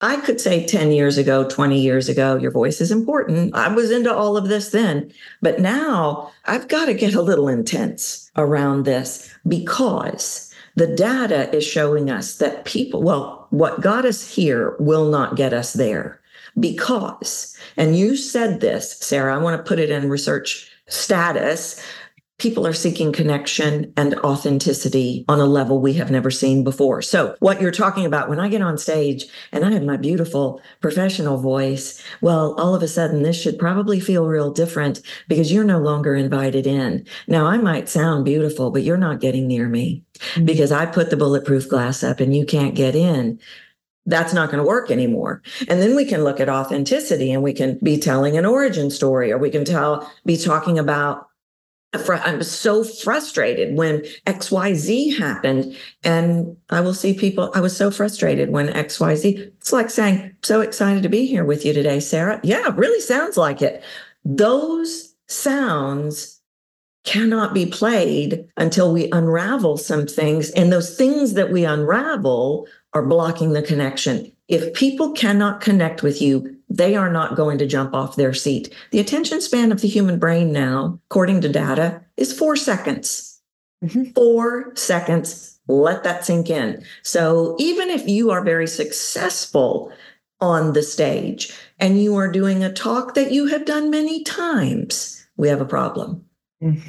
[0.00, 3.54] I could say 10 years ago, 20 years ago, your voice is important.
[3.54, 5.12] I was into all of this then.
[5.42, 11.64] But now I've got to get a little intense around this because the data is
[11.64, 16.20] showing us that people, well, what got us here will not get us there.
[16.58, 21.80] Because, and you said this, Sara, I want to put it in research status
[22.38, 27.00] people are seeking connection and authenticity on a level we have never seen before.
[27.00, 30.60] So, what you're talking about when I get on stage and I have my beautiful
[30.80, 35.64] professional voice, well, all of a sudden this should probably feel real different because you're
[35.64, 37.06] no longer invited in.
[37.28, 40.44] Now, I might sound beautiful, but you're not getting near me mm-hmm.
[40.44, 43.40] because I put the bulletproof glass up and you can't get in
[44.06, 45.40] that's not going to work anymore.
[45.66, 49.32] And then we can look at authenticity and we can be telling an origin story
[49.32, 51.28] or we can tell, be talking about
[51.94, 55.76] I was so frustrated when XYZ happened.
[56.02, 60.60] And I will see people, I was so frustrated when XYZ, it's like saying, so
[60.60, 62.40] excited to be here with you today, Sara.
[62.42, 63.82] Yeah, really sounds like it.
[64.24, 66.40] Those sounds
[67.04, 70.50] cannot be played until we unravel some things.
[70.50, 74.32] And those things that we unravel are blocking the connection.
[74.48, 78.74] If people cannot connect with you, they are not going to jump off their seat.
[78.90, 83.40] The attention span of the human brain now, according to data, is four seconds.
[83.82, 84.10] Mm-hmm.
[84.12, 85.58] Four seconds.
[85.66, 86.84] Let that sink in.
[87.02, 89.92] So even if you are very successful
[90.40, 95.26] on the stage and you are doing a talk that you have done many times,
[95.36, 96.24] we have a problem
[96.62, 96.88] mm-hmm.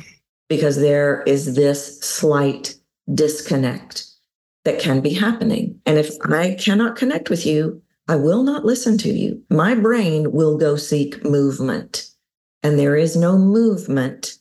[0.49, 2.75] because there is this slight
[3.13, 4.05] disconnect
[4.65, 5.79] that can be happening.
[5.85, 9.41] And if I cannot connect with you, I will not listen to you.
[9.49, 12.09] My brain will go seek movement.
[12.61, 14.37] And there is no movement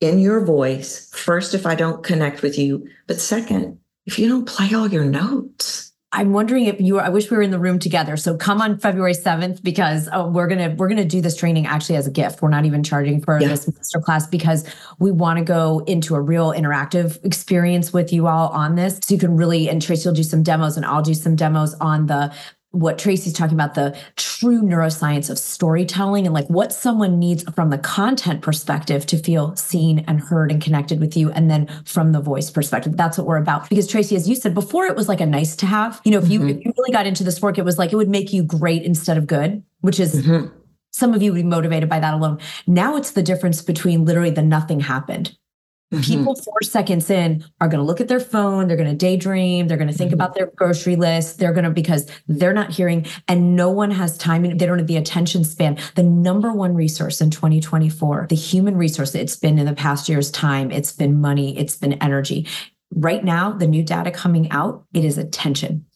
[0.00, 1.10] in your voice.
[1.14, 5.04] First, if I don't connect with you, but second, if you don't play all your
[5.04, 5.92] notes.
[6.12, 8.16] I'm wondering if you I wish we were in the room together.
[8.16, 11.36] So come on February 7th because oh, we're going to we're going to do this
[11.36, 12.40] training actually as a gift.
[12.40, 13.48] We're not even charging for yeah.
[13.48, 14.64] this master class because
[15.00, 19.00] we want to go into a real interactive experience with you all on this.
[19.02, 21.74] So you can really and Tracy will do some demos and I'll do some demos
[21.80, 22.32] on the
[22.80, 27.70] what Tracy's talking about the true neuroscience of storytelling and like what someone needs from
[27.70, 31.30] the content perspective to feel seen and heard and connected with you.
[31.30, 33.68] And then from the voice perspective, that's what we're about.
[33.68, 36.00] Because Tracy, as you said before, it was like a nice to have.
[36.04, 36.50] You know, if you, mm-hmm.
[36.50, 38.82] if you really got into this work, it was like it would make you great
[38.82, 40.26] instead of good, which is.
[40.26, 40.52] Mm-hmm.
[40.92, 42.38] Some of you would be motivated by that alone.
[42.66, 45.36] Now it's the difference between literally the nothing happened
[45.92, 46.02] Mm-hmm.
[46.02, 49.68] People four seconds in are going to look at their phone, they're going to daydream,
[49.68, 50.14] they're going to think mm-hmm.
[50.14, 54.18] about their grocery list, they're going to because they're not hearing and no one has
[54.18, 55.78] time, they don't have the attention span.
[55.94, 60.32] The number one resource in 2024, the human resource, it's been in the past year's
[60.32, 62.48] time, it's been money, it's been energy.
[62.92, 65.86] Right now, the new data coming out, it is attention.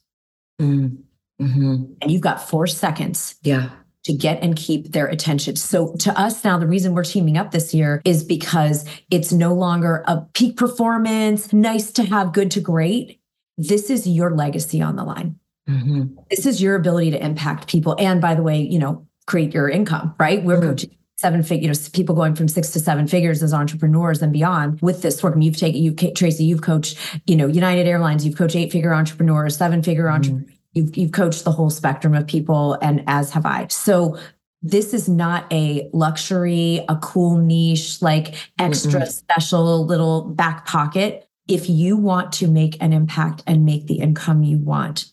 [0.61, 1.95] Mm-hmm.
[2.01, 3.35] And you've got four seconds.
[3.43, 3.71] Yeah
[4.05, 5.57] to get and keep their attention.
[5.57, 9.55] So to us now, the reason we're teaming up this year is because it's no
[9.55, 13.21] longer a peak performance, nice to have, good to great.
[13.59, 15.39] This is your legacy on the line.
[15.69, 16.17] Mm-hmm.
[16.31, 17.95] This is your ability to impact people.
[17.99, 20.43] And by the way, you know, create your income, right?
[20.43, 20.71] We're mm-hmm.
[20.71, 24.33] coaching seven figure, you know, people going from six to seven figures as entrepreneurs and
[24.33, 25.35] beyond with this work.
[25.35, 28.95] And you've taken, you, Tracy, you've coached, you know, United Airlines, you've coached eight figure
[28.95, 30.15] entrepreneurs, seven figure mm-hmm.
[30.15, 33.67] entrepreneurs You've, you've coached the whole spectrum of people, and as have I.
[33.69, 34.19] So
[34.63, 41.27] this is not a luxury, a cool niche, like extra mm special little back pocket.
[41.49, 45.07] If you want to make an impact and make the income you want,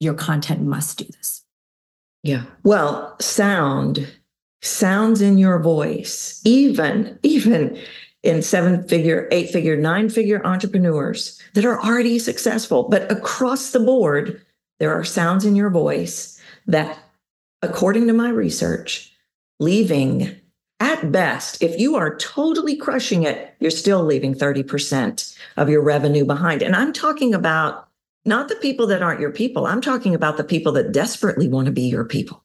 [0.00, 1.44] your content must do this.
[2.22, 2.44] Yeah.
[2.62, 4.08] Well, sound,
[4.62, 7.78] sounds in your voice, even, even
[8.22, 13.80] in seven figure, eight figure, nine figure entrepreneurs that are already successful, but across the
[13.80, 14.40] board,
[14.78, 16.98] there are sounds in your voice that,
[17.62, 19.12] according to my research,
[19.60, 20.36] leaving
[20.80, 26.24] at best, if you are totally crushing it, you're still leaving 30% of your revenue
[26.24, 26.62] behind.
[26.62, 27.88] And I'm talking about
[28.24, 31.66] not the people that aren't your people, I'm talking about the people that desperately want
[31.66, 32.44] to be your people.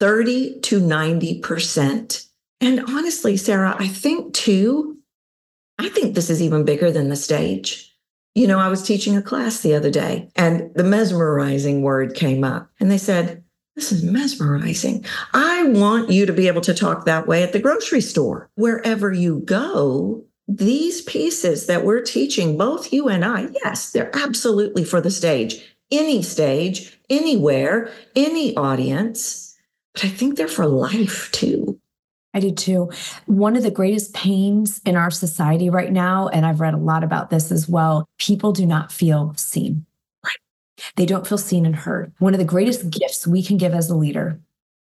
[0.00, 2.26] 30 to 90%.
[2.62, 4.98] And honestly, Sara, I think too,
[5.78, 7.89] I think this is even bigger than the stage.
[8.34, 12.44] You know, I was teaching a class the other day and the mesmerizing word came
[12.44, 13.42] up and they said,
[13.76, 15.04] this is mesmerizing.
[15.32, 18.50] I want you to be able to talk that way at the grocery store.
[18.54, 24.84] Wherever you go, these pieces that we're teaching, both you and I, yes, they're absolutely
[24.84, 29.56] for the stage, any stage, anywhere, any audience.
[29.94, 31.79] But I think they're for life too.
[32.32, 32.90] I do too.
[33.26, 37.02] One of the greatest pains in our society right now, and I've read a lot
[37.02, 39.84] about this as well, people do not feel seen.
[40.24, 40.92] Right.
[40.96, 42.12] They don't feel seen and heard.
[42.18, 44.40] One of the greatest gifts we can give as a leader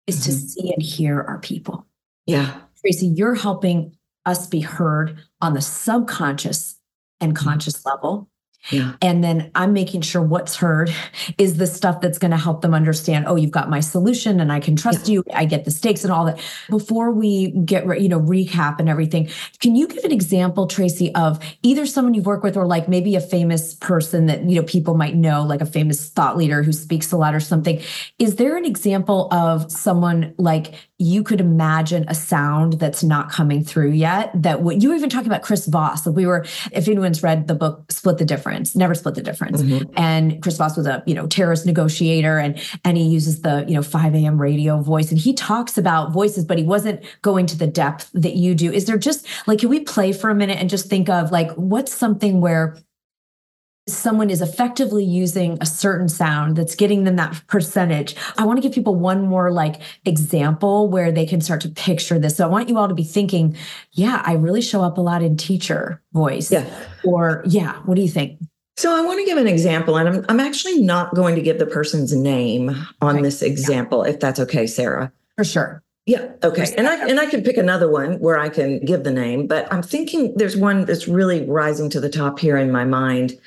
[0.07, 0.25] is mm-hmm.
[0.25, 1.87] to see and hear our people.
[2.27, 2.55] Yeah.
[2.81, 3.95] Tracy, you're helping
[4.27, 6.79] us be heard on the subconscious
[7.21, 7.45] and mm-hmm.
[7.45, 7.91] conscious mm-hmm.
[7.91, 8.29] level.
[8.71, 8.95] Yeah.
[9.03, 10.91] And then I'm making sure what's heard
[11.37, 14.51] is the stuff that's going to help them understand, oh, you've got my solution and
[14.51, 15.15] I can trust yeah.
[15.15, 15.25] you.
[15.35, 16.41] I get the stakes and all that.
[16.71, 19.29] Before we get, you know, recap and everything,
[19.61, 23.17] can you give an example, Tracy, of either someone you've worked with or like maybe
[23.17, 26.73] a famous person that, you know, people might know, like a famous thought leader who
[26.73, 27.81] speaks a lot or something?
[28.19, 33.65] Is there an example of someone like you could imagine a sound that's not coming
[33.65, 36.07] through yet that what you were even talking about Chris Voss.
[36.07, 39.61] Like we were, if anyone's read the book Split the Difference, never split the difference.
[39.61, 39.93] Mm-hmm.
[39.97, 43.75] And Chris Voss was a, you know, terrorist negotiator and and he uses the, you
[43.75, 44.41] know, 5 a.m.
[44.41, 45.11] radio voice.
[45.11, 48.73] And he talks about voices, but he wasn't going to the depth that you do.
[48.73, 51.51] Is there just like can we play for a minute and just think of like
[51.55, 52.77] what's something where
[53.87, 58.17] someone is effectively using a certain sound that's getting them that percentage.
[58.39, 62.19] I want to give people one more like example where they can start to picture
[62.19, 62.37] this.
[62.37, 63.57] So I want you all to be thinking,
[63.93, 66.51] yeah, I really show up a lot in teacher voice.
[66.51, 66.67] Yeah.
[67.05, 68.39] Or yeah, what do you think?
[68.77, 71.61] So I want to give an example, and I'm, I'm actually not going to give
[71.61, 72.71] the person's name
[73.01, 73.23] on okay.
[73.23, 74.15] this example, yeah.
[74.15, 75.13] if that's okay, Sara.
[75.37, 75.81] For sure.
[76.07, 76.33] Yeah.
[76.43, 76.67] Okay.
[76.77, 79.73] And I and I can pick another one where I can give the name, but
[79.73, 83.39] I'm thinking there's one that's really rising to the top here in my mind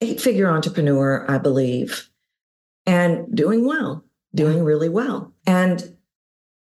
[0.00, 2.08] eight figure entrepreneur, I believe,
[2.86, 5.32] and doing well, doing really well.
[5.46, 5.96] And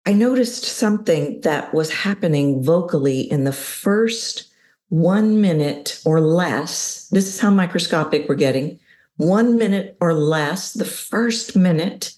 [0.05, 4.51] I noticed something that was happening vocally in the first
[4.89, 7.07] one minute or less.
[7.09, 8.79] This is how microscopic we're getting.
[9.17, 12.15] One minute or less, the first minute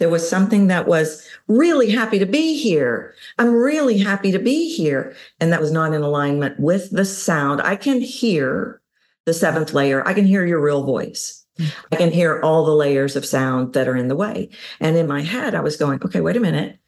[0.00, 3.14] There was something that was really happy to be here.
[3.38, 5.14] I'm really happy to be here.
[5.40, 7.62] And that was not in alignment with the sound.
[7.62, 8.80] I can hear
[9.26, 10.06] the seventh layer.
[10.06, 11.44] I can hear your real voice.
[11.92, 14.48] I can hear all the layers of sound that are in the way.
[14.80, 16.78] And in my head, I was going, okay, wait a minute.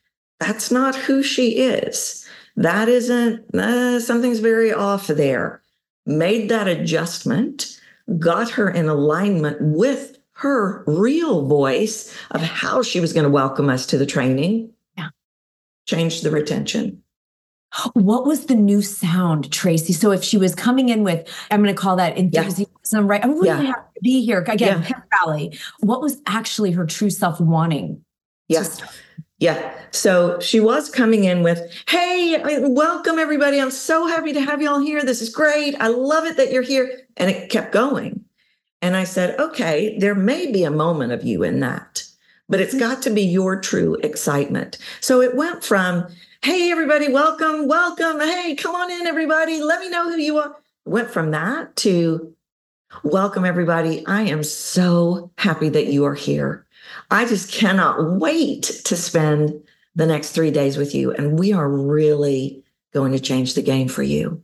[0.40, 2.26] That's not who she is.
[2.56, 5.62] That isn't, uh, something's very off there.
[6.04, 7.80] Made that adjustment,
[8.18, 13.70] got her in alignment with her real voice of how she was going to welcome
[13.70, 14.70] us to the training.
[14.98, 15.08] Yeah.
[15.86, 17.02] Changed the retention.
[17.94, 19.92] What was the new sound, Tracy?
[19.92, 23.00] So if she was coming in with, I'm going to call that enthusiasm, yeah.
[23.00, 23.24] right?
[23.24, 23.62] I'm really yeah.
[23.62, 24.40] happy to be here.
[24.48, 25.00] Again, yeah.
[25.18, 25.58] Valley.
[25.80, 28.02] What was actually her true self wanting?
[28.48, 28.80] Yes.
[29.38, 29.74] Yeah.
[29.90, 33.60] So she was coming in with, Hey, welcome everybody.
[33.60, 35.04] I'm so happy to have you all here.
[35.04, 35.74] This is great.
[35.80, 37.00] I love it that you're here.
[37.16, 38.24] And it kept going.
[38.82, 42.04] And I said, okay, there may be a moment of you in that,
[42.48, 42.80] but it's mm-hmm.
[42.80, 44.78] got to be your true excitement.
[45.00, 46.06] So it went from,
[46.46, 48.20] hey, everybody, welcome, welcome.
[48.20, 49.60] Hey, come on in, everybody.
[49.60, 50.54] Let me know who you are.
[50.84, 52.32] Went from that to,
[53.02, 54.06] welcome, everybody.
[54.06, 56.64] I am so happy that you are here.
[57.10, 59.60] I just cannot wait to spend
[59.96, 61.12] the next three days with you.
[61.12, 62.62] And we are really
[62.94, 64.40] going to change the game for you.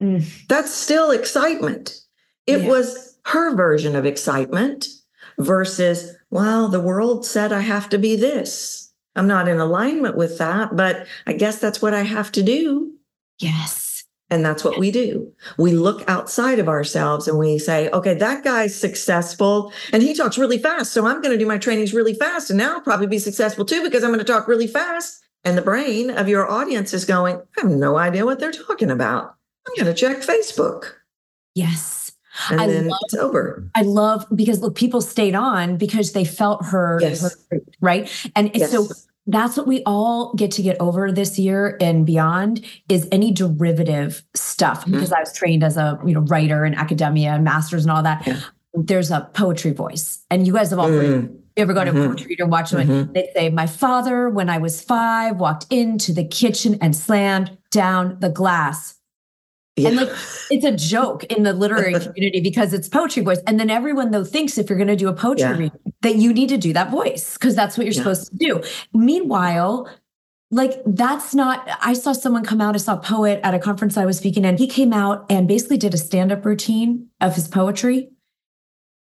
[0.00, 0.46] Mm.
[0.46, 2.00] That's still excitement.
[2.46, 2.68] It yeah.
[2.68, 4.86] was her version of excitement
[5.40, 8.83] versus, well, the world said I have to be this.
[9.16, 12.92] I'm not in alignment with that, but I guess that's what I have to do.
[13.38, 14.04] Yes.
[14.30, 15.32] And that's what we do.
[15.58, 20.38] We look outside of ourselves and we say, okay, that guy's successful and he talks
[20.38, 20.92] really fast.
[20.92, 22.50] So I'm going to do my trainings really fast.
[22.50, 25.22] And now I'll probably be successful too because I'm going to talk really fast.
[25.44, 28.90] And the brain of your audience is going, I have no idea what they're talking
[28.90, 29.36] about.
[29.66, 30.94] I'm going to check Facebook.
[31.54, 32.03] Yes
[32.50, 33.68] and I then love, it's over.
[33.74, 37.22] I love because look, people stayed on because they felt her, yes.
[37.50, 38.10] her right?
[38.34, 38.70] And yes.
[38.70, 38.88] so
[39.26, 44.22] that's what we all get to get over this year and beyond is any derivative
[44.34, 44.82] stuff.
[44.82, 44.92] Mm-hmm.
[44.92, 48.02] Because I was trained as a you know writer and academia and masters and all
[48.02, 48.26] that.
[48.26, 48.40] Yeah.
[48.74, 51.40] There's a poetry voice, and you guys have all mm.
[51.56, 52.00] You ever go to mm-hmm.
[52.00, 52.88] a poetry reader and watch them?
[52.88, 53.12] Mm-hmm.
[53.12, 58.16] They say, My father, when I was five, walked into the kitchen and slammed down
[58.18, 58.96] the glass
[59.76, 59.88] yeah.
[59.88, 60.10] And like
[60.50, 63.40] it's a joke in the literary community because it's poetry voice.
[63.46, 65.56] And then everyone though thinks if you're going to do a poetry yeah.
[65.56, 68.00] reading that you need to do that voice because that's what you're yeah.
[68.00, 68.62] supposed to do.
[68.92, 69.90] Meanwhile,
[70.52, 73.96] like that's not I saw someone come out, I saw a poet at a conference
[73.96, 77.48] I was speaking and he came out and basically did a stand-up routine of his
[77.48, 78.10] poetry.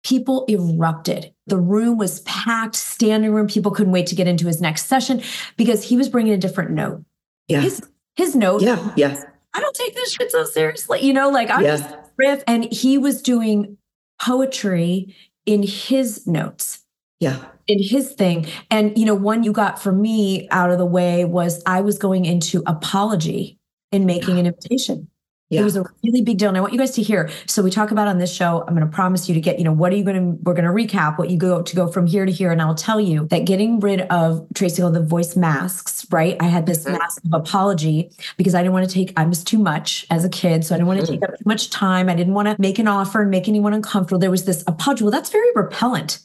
[0.04, 1.32] People erupted.
[1.46, 3.48] The room was packed, standing room.
[3.48, 5.22] People couldn't wait to get into his next session
[5.56, 7.02] because he was bringing a different note.
[7.48, 7.62] Yeah.
[7.62, 7.82] His,
[8.14, 8.62] his note.
[8.62, 8.92] Yeah.
[8.96, 9.24] Yeah
[9.54, 11.00] I don't take this shit so seriously.
[11.02, 11.76] You know, like I yeah.
[11.76, 12.42] just riff.
[12.46, 13.78] And he was doing
[14.20, 15.14] poetry
[15.46, 16.82] in his notes.
[17.20, 17.42] Yeah.
[17.66, 18.46] In his thing.
[18.70, 21.98] And, you know, one you got for me out of the way was I was
[21.98, 23.58] going into apology
[23.92, 24.40] in making yeah.
[24.40, 25.08] an invitation.
[25.54, 25.60] Yeah.
[25.60, 26.48] It was a really big deal.
[26.48, 27.30] And I want you guys to hear.
[27.46, 29.64] So we talk about on this show, I'm going to promise you to get, you
[29.64, 31.86] know, what are you going to, we're going to recap what you go to go
[31.86, 32.50] from here to here.
[32.50, 36.36] And I'll tell you that getting rid of Tracy, all the voice masks, right?
[36.40, 36.98] I had this mm-hmm.
[36.98, 40.28] mask of apology because I didn't want to take, I was too much as a
[40.28, 40.64] kid.
[40.64, 41.20] So I didn't want to mm-hmm.
[41.20, 42.08] take up too much time.
[42.08, 44.18] I didn't want to make an offer and make anyone uncomfortable.
[44.18, 45.04] There was this apology.
[45.04, 46.18] Well, that's very repellent.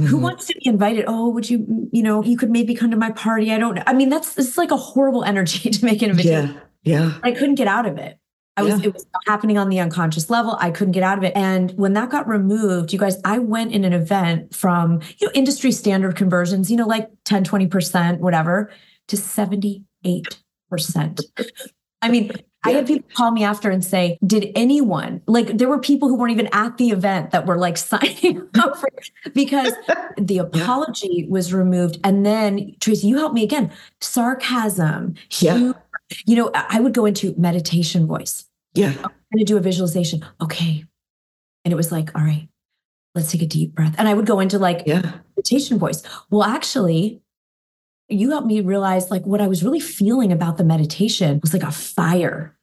[0.00, 0.10] Mm-hmm.
[0.10, 1.04] Who wants to be invited?
[1.06, 3.52] Oh, would you, you know, you could maybe come to my party.
[3.52, 3.82] I don't know.
[3.86, 6.54] I mean, that's, it's like a horrible energy to make an invitation.
[6.54, 6.60] Yeah.
[6.86, 7.18] Yeah.
[7.22, 8.18] I couldn't get out of it.
[8.56, 8.88] I was, yeah.
[8.88, 10.56] it was happening on the unconscious level.
[10.60, 11.32] I couldn't get out of it.
[11.36, 15.32] And when that got removed, you guys, I went in an event from, you know,
[15.34, 18.70] industry standard conversions, you know, like 10, 20%, whatever,
[19.08, 19.84] to 78%.
[22.02, 22.30] I mean,
[22.64, 26.16] I had people call me after and say, Did anyone, like, there were people who
[26.16, 28.88] weren't even at the event that were like signing up for
[29.34, 29.72] because
[30.16, 31.98] the apology was removed.
[32.02, 33.70] And then, Tracy, you helped me again.
[34.00, 35.72] Sarcasm, yeah
[36.24, 38.44] you know, I would go into meditation voice.
[38.74, 38.88] Yeah.
[38.90, 40.24] I'm going to do a visualization.
[40.40, 40.84] Okay.
[41.64, 42.48] And it was like, all right,
[43.14, 43.94] let's take a deep breath.
[43.98, 45.20] And I would go into like yeah.
[45.36, 46.02] meditation voice.
[46.30, 47.22] Well, actually,
[48.08, 51.64] you helped me realize like what I was really feeling about the meditation was like
[51.64, 52.56] a fire.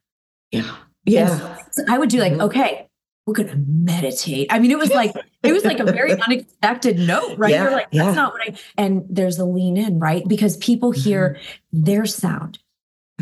[0.51, 0.75] Yeah.
[1.05, 1.57] Yeah.
[1.71, 2.41] So I would do like, mm-hmm.
[2.43, 2.87] okay,
[3.25, 4.47] we're gonna meditate.
[4.51, 5.13] I mean, it was like
[5.43, 7.51] it was like a very unexpected note, right?
[7.51, 8.13] Yeah, You're like, that's yeah.
[8.13, 10.27] not what I and there's a lean in, right?
[10.27, 11.83] Because people hear mm-hmm.
[11.83, 12.59] their sound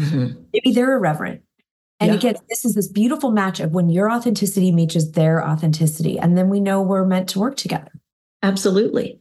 [0.01, 0.41] Mm-hmm.
[0.53, 1.41] Maybe they're irreverent.
[1.99, 2.17] And yeah.
[2.17, 6.17] again, this is this beautiful match of when your authenticity meets their authenticity.
[6.17, 7.91] And then we know we're meant to work together.
[8.41, 9.19] Absolutely.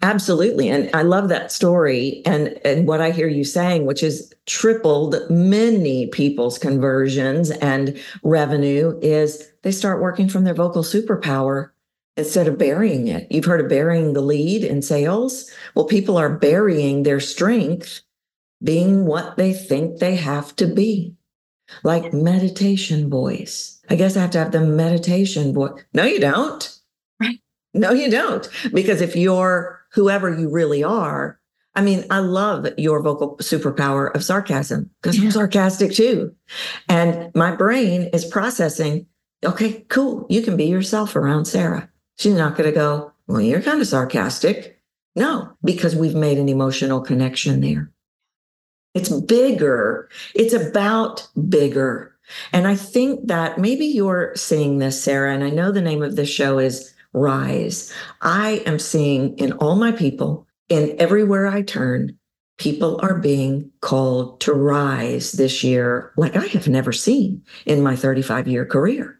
[0.00, 0.68] Absolutely.
[0.68, 5.16] And I love that story and, and what I hear you saying, which is tripled
[5.30, 11.70] many people's conversions and revenue is they start working from their vocal superpower
[12.16, 13.30] instead of burying it.
[13.30, 15.50] You've heard of burying the lead in sales.
[15.76, 18.00] Well, people are burying their strength
[18.62, 21.14] being what they think they have to be,
[21.82, 23.80] like meditation voice.
[23.90, 25.82] I guess I have to have the meditation voice.
[25.92, 26.78] No, you don't.
[27.20, 27.38] Right.
[27.74, 28.48] No, you don't.
[28.72, 31.40] Because if you're whoever you really are,
[31.74, 36.34] I mean, I love your vocal superpower of sarcasm because I'm sarcastic too.
[36.88, 39.06] And my brain is processing,
[39.44, 40.26] okay, cool.
[40.28, 41.88] You can be yourself around Sara.
[42.18, 44.80] She's not going to go, well, you're kind of sarcastic.
[45.16, 47.90] No, because we've made an emotional connection there.
[48.94, 50.08] It's bigger.
[50.34, 52.14] It's about bigger.
[52.52, 56.16] And I think that maybe you're seeing this, Sara, and I know the name of
[56.16, 57.92] this show is Rise.
[58.22, 62.18] I am seeing in all my people, in everywhere I turn,
[62.58, 67.96] people are being called to rise this year like I have never seen in my
[67.96, 69.18] 35 year career.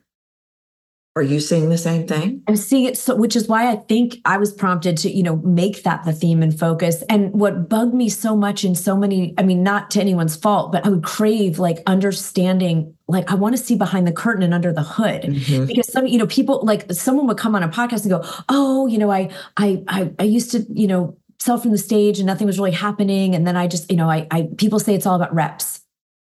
[1.14, 2.42] Are you seeing the same thing?
[2.48, 5.36] I'm seeing it so which is why I think I was prompted to, you know,
[5.36, 7.02] make that the theme and focus.
[7.10, 10.72] And what bugged me so much in so many, I mean, not to anyone's fault,
[10.72, 14.54] but I would crave like understanding like I want to see behind the curtain and
[14.54, 15.66] under the hood mm-hmm.
[15.66, 18.86] because some you know people like someone would come on a podcast and go oh
[18.86, 22.26] you know I I I, I used to you know sell from the stage and
[22.26, 25.04] nothing was really happening and then I just you know I, I people say it's
[25.04, 25.80] all about reps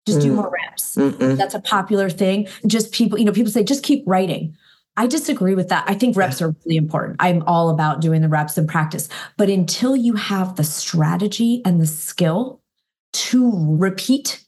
[0.07, 0.35] just do mm.
[0.35, 1.37] more reps Mm-mm.
[1.37, 4.57] that's a popular thing just people you know people say just keep writing
[4.99, 5.85] I disagree with that.
[5.87, 7.15] I think reps are really important.
[7.21, 9.07] I'm all about doing the reps and practice.
[9.37, 12.61] But until you have the strategy and the skill
[13.13, 14.43] to repeat,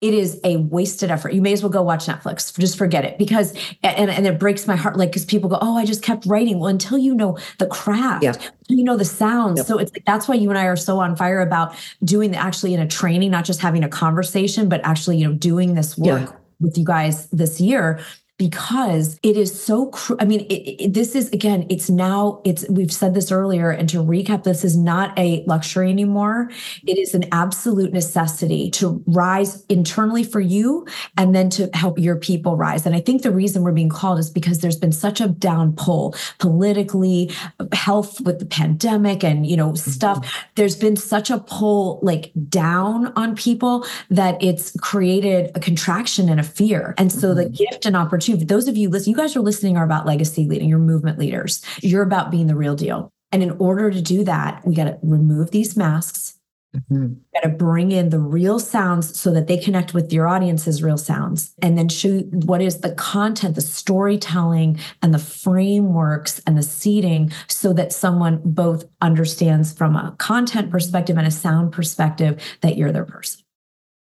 [0.00, 1.32] it is a wasted effort.
[1.32, 2.56] You may as well go watch Netflix.
[2.56, 3.52] Just forget it because,
[3.82, 4.96] and, and it breaks my heart.
[4.96, 6.60] Like, because people go, Oh, I just kept writing.
[6.60, 8.34] Well, until you know the craft, yeah.
[8.68, 9.56] you know the sounds.
[9.56, 9.66] Yep.
[9.66, 12.36] So it's like, that's why you and I are so on fire about doing the
[12.36, 15.98] actually in a training, not just having a conversation, but actually, you know, doing this
[15.98, 16.36] work yeah.
[16.60, 17.98] with you guys this year
[18.38, 22.64] because it is so cr- i mean it, it, this is again it's now it's
[22.70, 26.48] we've said this earlier and to recap this is not a luxury anymore
[26.86, 30.86] it is an absolute necessity to rise internally for you
[31.16, 34.20] and then to help your people rise and i think the reason we're being called
[34.20, 37.30] is because there's been such a down pull politically
[37.72, 39.90] health with the pandemic and you know mm-hmm.
[39.90, 46.28] stuff there's been such a pull like down on people that it's created a contraction
[46.28, 47.38] and a fear and so mm-hmm.
[47.38, 50.06] the gift and opportunity For those of you listening, you guys are listening are about
[50.06, 51.62] legacy leading, you're movement leaders.
[51.80, 53.10] You're about being the real deal.
[53.30, 56.34] And in order to do that, we got to remove these masks.
[56.76, 57.14] Mm-hmm.
[57.34, 60.98] Got to bring in the real sounds so that they connect with your audience's real
[60.98, 66.62] sounds, and then show what is the content, the storytelling, and the frameworks and the
[66.62, 72.76] seating, so that someone both understands from a content perspective and a sound perspective that
[72.76, 73.42] you're their person.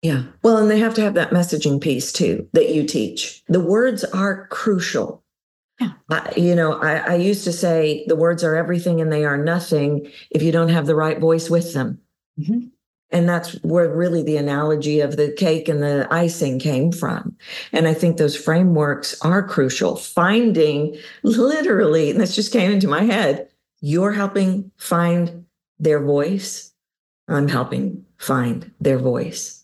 [0.04, 0.24] Yeah.
[0.44, 3.42] Well, and they have to have that messaging piece too that you teach.
[3.48, 5.24] The words are crucial.
[5.80, 5.94] Yeah.
[6.10, 9.38] I, you know, I, I used to say the words are everything and they are
[9.38, 12.00] nothing if you don't have the right voice with them.
[12.38, 12.68] Mm-hmm.
[13.12, 17.38] And that's where really the analogy of the cake and the icing came from.
[17.72, 19.96] And I think those frameworks are crucial.
[19.96, 23.48] Finding literally, and this just came into my head,
[23.80, 25.46] you're helping find
[25.80, 26.74] their voice.
[27.30, 29.63] I'm helping find their voice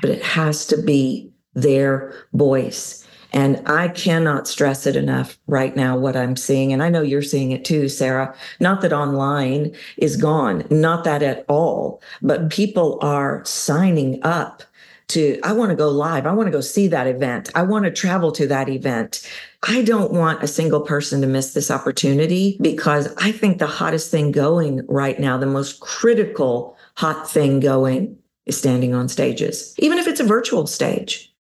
[0.00, 3.06] but it has to be their voice.
[3.32, 6.72] And I cannot stress it enough right now, what I'm seeing.
[6.72, 8.34] And I know you're seeing it too, Sara.
[8.58, 14.62] Not that online is gone, not that at all, but people are signing up
[15.08, 16.26] to, I want to go live.
[16.26, 17.50] I want to go see that event.
[17.54, 19.28] I want to travel to that event.
[19.62, 24.10] I don't want a single person to miss this opportunity because I think the hottest
[24.10, 28.18] thing going right now, the most critical hot thing going
[28.48, 31.32] is standing on stages, even if it's a virtual stage.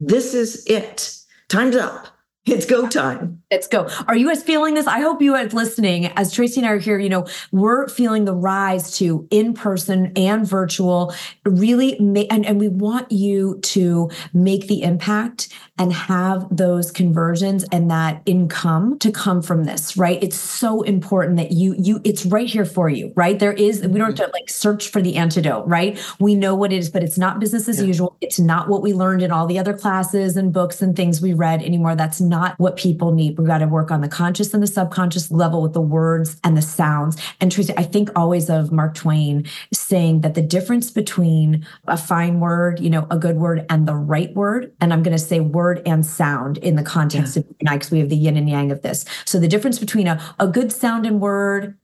[0.00, 1.16] This is it.
[1.48, 2.08] Time's up.
[2.48, 3.42] It's go time.
[3.50, 3.88] Let's go.
[4.06, 4.86] Are you guys feeling this?
[4.86, 6.06] I hope you guys listening.
[6.06, 10.12] As Tracy and I are here, you know, we're feeling the rise to in person
[10.16, 11.14] and virtual.
[11.44, 17.64] Really, make, and, and we want you to make the impact and have those conversions
[17.72, 20.22] and that income to come from this, right?
[20.22, 23.38] It's so important that you, you, it's right here for you, right?
[23.38, 25.98] There is, we don't have to like search for the antidote, right?
[26.18, 27.86] We know what it is, but it's not business as yeah.
[27.86, 28.16] usual.
[28.20, 31.32] It's not what we learned in all the other classes and books and things we
[31.32, 31.94] read anymore.
[31.94, 33.38] That's not what people need.
[33.38, 36.56] We've got to work on the conscious and the subconscious level with the words and
[36.56, 37.16] the sounds.
[37.40, 42.40] And Tracy, I think always of Mark Twain saying that the difference between a fine
[42.40, 45.40] word, you know, a good word and the right word, and I'm going to say
[45.40, 47.42] word word and sound in the context yeah.
[47.42, 49.04] of because we have the yin and yang of this.
[49.24, 51.76] So the difference between a, a good sound and word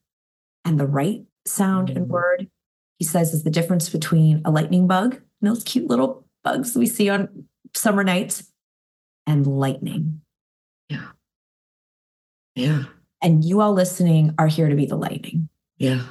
[0.65, 1.99] and the right sound mm-hmm.
[1.99, 2.51] and word,
[2.99, 7.11] he says, is the difference between a lightning bug, those cute little bugs we see
[7.11, 8.51] on summer nights,
[9.27, 10.21] and lightning.
[10.89, 11.09] Yeah.
[12.55, 12.85] Yeah.
[13.21, 15.49] And you all listening are here to be the lightning.
[15.79, 16.03] Yeah.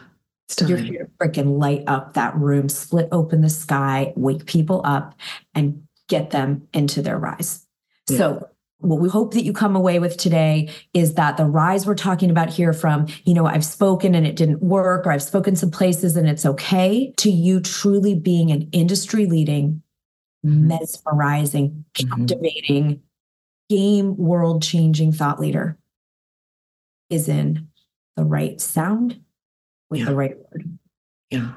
[0.68, 5.16] You're here to freaking light up that room, split open the sky, wake people up,
[5.56, 7.63] and get them into their rise.
[8.10, 8.18] Yeah.
[8.18, 8.50] So
[8.80, 12.30] what we hope that you come away with today is that the rise we're talking
[12.30, 15.72] about here from, you know, I've spoken and it didn't work, or I've spoken some
[15.72, 19.82] places and it's okay, to you truly being an industry leading,
[20.46, 20.68] Mhm.
[20.68, 22.10] mesmerizing, Mhm.
[22.28, 23.02] captivating,
[23.70, 25.78] game world changing thought leader
[27.10, 27.68] is in
[28.18, 29.22] the right sound
[29.90, 30.06] with Yeah.
[30.08, 30.78] the right word.
[31.32, 31.54] Yeah.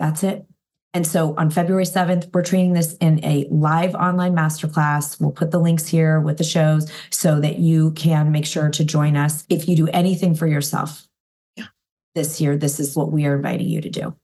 [0.00, 0.46] That's it.
[0.96, 5.20] And so on February 7th, we're training this in a live online masterclass.
[5.20, 8.82] We'll put the links here with the shows so that you can make sure to
[8.82, 9.44] join us.
[9.50, 11.06] If you do anything for yourself
[11.54, 11.66] Yeah.
[12.14, 14.16] this year, this is what we are inviting you to do.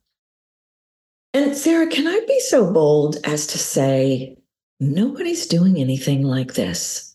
[1.34, 4.38] And Sara, can I be so bold as to say
[4.80, 7.11] nobody's doing anything like this?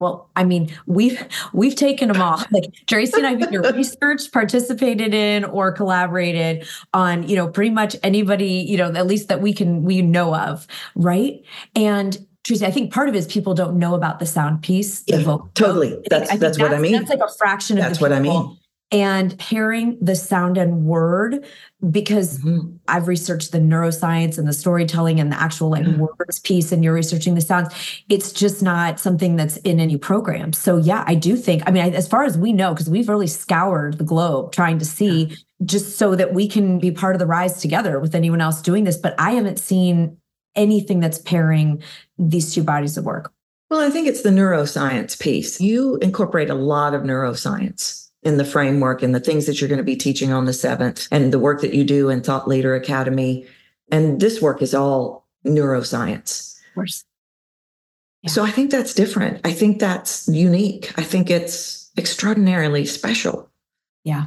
[0.00, 1.22] Well, I mean, we've
[1.52, 2.42] we've taken them all.
[2.50, 7.70] Like Tracy and I have either researched, participated in, or collaborated on, you know, pretty
[7.70, 11.44] much anybody, you know, at least that we can we know of, right?
[11.76, 15.02] And Tracy, I think part of it is people don't know about the sound piece.
[15.02, 15.90] the Yeah, vocal totally.
[15.90, 16.92] Think- That's- that's what I mean.
[16.92, 18.56] That's like a fraction of That's what I mean.
[18.92, 21.44] And pairing the sound and word,
[21.90, 22.74] because Mhm.
[22.88, 25.96] I've researched the neuroscience and the storytelling and the actual like Yeah.
[25.96, 27.72] words piece, and you're researching the sounds.
[28.08, 30.52] It's just not something that's in any program.
[30.52, 31.62] So yeah, I do think.
[31.66, 34.78] I mean, I, as far as we know, because we've really scoured the globe trying
[34.78, 38.40] to see, just so that we can be part of the rise together with anyone
[38.40, 38.96] else doing this.
[38.96, 40.16] But I haven't seen
[40.56, 41.80] anything that's pairing
[42.18, 43.30] these two bodies of work.
[43.70, 45.60] Well, I think it's the neuroscience piece.
[45.60, 49.78] You incorporate a lot of neuroscience in the framework and the things that you're going
[49.78, 52.74] to be teaching on the seventh and the work that you do in Thought Leader
[52.74, 53.46] Academy.
[53.90, 56.58] And this work is all neuroscience.
[56.68, 57.04] Of course.
[58.22, 58.30] Yeah.
[58.30, 59.40] So I think that's different.
[59.44, 60.92] I think that's unique.
[60.98, 63.48] I think it's extraordinarily special.
[64.04, 64.26] Yeah.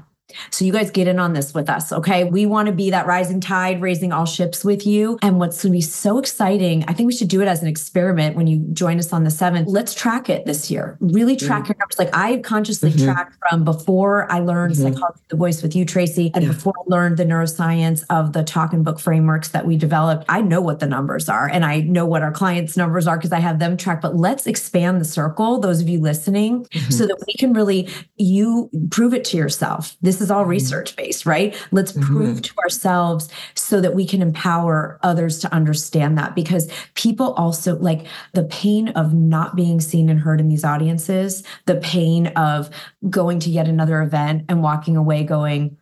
[0.52, 2.24] So you guys get in on this with us, okay?
[2.24, 5.18] We want to be that rising tide, raising all ships with you.
[5.22, 7.68] And what's going to be so exciting, I think we should do it as an
[7.68, 9.66] experiment when you join us on the 7th.
[9.68, 10.98] Let's track it this year.
[11.00, 12.00] Really track your numbers.
[12.00, 13.04] Like I consciously Mhm.
[13.06, 14.84] tracked from before I learned Mhm.
[14.94, 16.52] psychology the voice with you, Tracy, and Yeah.
[16.52, 20.26] before I learned the neuroscience of the talk and book frameworks that we developed.
[20.30, 23.32] I know what the numbers are and I know what our clients' numbers are because
[23.32, 24.02] I have them tracked.
[24.02, 28.70] But let's expand the circle, those of you listening, so that we can really you
[28.92, 33.80] prove it to yourself this is all research based right let's prove to ourselves so
[33.82, 39.14] that we can empower others to understand that because people also like the pain of
[39.14, 42.70] not being seen and heard in these audiences the pain of
[43.10, 45.78] going to yet another event and walking away going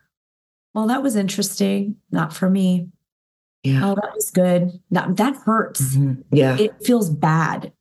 [0.73, 2.87] well that was interesting not for me
[3.63, 3.81] Yeah.
[3.91, 6.23] oh that was good that, that hurts Mhm.
[6.31, 6.57] Yeah.
[6.57, 7.73] it feels bad.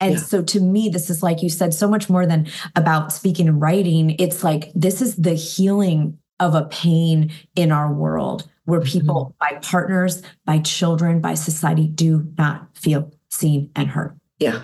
[0.00, 0.20] And Yeah.
[0.20, 3.60] so to me, this is like you said, so much more than about speaking and
[3.60, 4.16] writing.
[4.18, 9.54] It's like this is the healing of a pain in our world where people, mm-hmm.
[9.54, 14.18] by partners, by children, by society, do not feel seen and heard.
[14.38, 14.62] Yeah.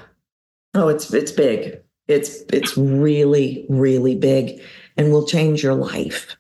[0.75, 1.81] Oh, it's it's big.
[2.09, 4.61] It's it's really really big
[4.97, 6.37] and will change your life,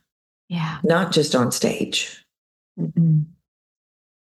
[0.49, 0.79] Yeah.
[0.85, 2.25] not just on stage.
[2.79, 3.27] Mm-mm.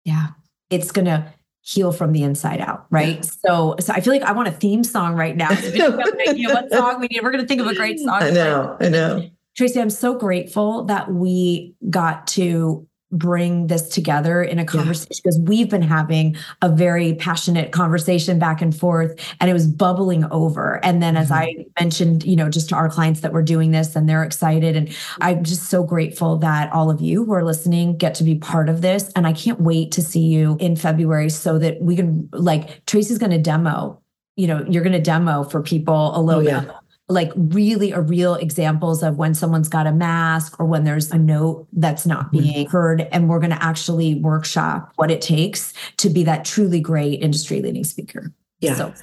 [0.03, 0.27] Yeah.
[0.69, 1.33] It's going to
[1.67, 3.25] heal from the inside out, right?
[3.25, 5.53] So, so I feel like I want a theme song right now.
[5.53, 7.75] So you have an idea what song we need, we're going to think of a
[7.75, 8.23] great song.
[8.23, 8.77] I know.
[8.79, 9.29] I know.
[9.57, 15.39] Tracy, I'm so grateful that we got to bring this together in a conversation because
[15.45, 20.83] we've been having a very passionate conversation back and forth and it was bubbling over.
[20.83, 21.35] And then, as Mhm.
[21.35, 24.75] I mentioned, you know, just to our clients that we're doing this and they're excited.
[24.75, 24.89] And
[25.21, 28.67] I'm just so grateful that all of you who are listening get to be part
[28.67, 29.09] of this.
[29.15, 33.17] And I can't wait to see you in February so that we can, like, Tracy's
[33.17, 34.01] going to demo.
[34.35, 36.59] You know, you're going to demo for people a little Oh, yeah.
[36.61, 36.69] bit
[37.09, 41.17] like really a real examples of when someone's got a mask or when there's a
[41.17, 42.31] note that's not Mhm.
[42.31, 46.81] being heard and we're going to actually workshop what it takes to be that truly
[46.81, 48.75] great industry leading speaker Yeah.
[48.75, 48.93] so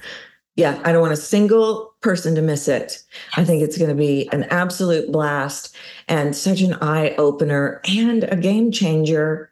[0.55, 0.79] Yeah.
[0.85, 3.01] I don't want a single person to miss it.
[3.35, 5.75] I think it's going to be an absolute blast
[6.07, 9.49] and such an eye opener and a game changer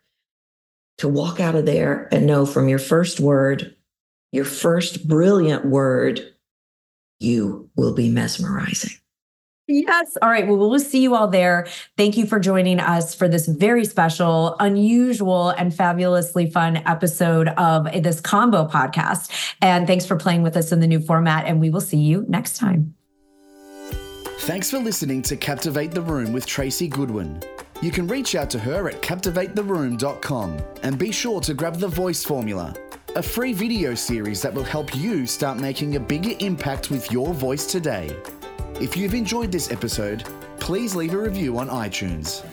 [0.99, 3.75] to walk out of there and know from your first word,
[4.31, 6.21] your first brilliant word,
[7.19, 8.91] you will be mesmerizing.
[9.67, 10.17] yes.
[10.21, 10.47] All right.
[10.47, 11.67] Well we'll see you all there.
[11.97, 17.85] Thank you for joining us for this very special unusual and fabulously fun episode of
[18.03, 19.31] this combo podcast.
[19.61, 22.25] And thanks for playing with us in the new format and we will see you
[22.27, 22.95] next time.
[24.39, 27.41] Thanks for listening to Captivate the Room with Tracy Goodwin.
[27.81, 32.23] You can reach out to her at captivatetheroom.com and be sure to grab the voice
[32.23, 32.73] formula,
[33.15, 37.31] a free video series that will help you start making a bigger impact with your
[37.31, 38.09] voice today.
[38.81, 40.23] If you've enjoyed this episode,
[40.59, 42.43] please leave a review on iTunes.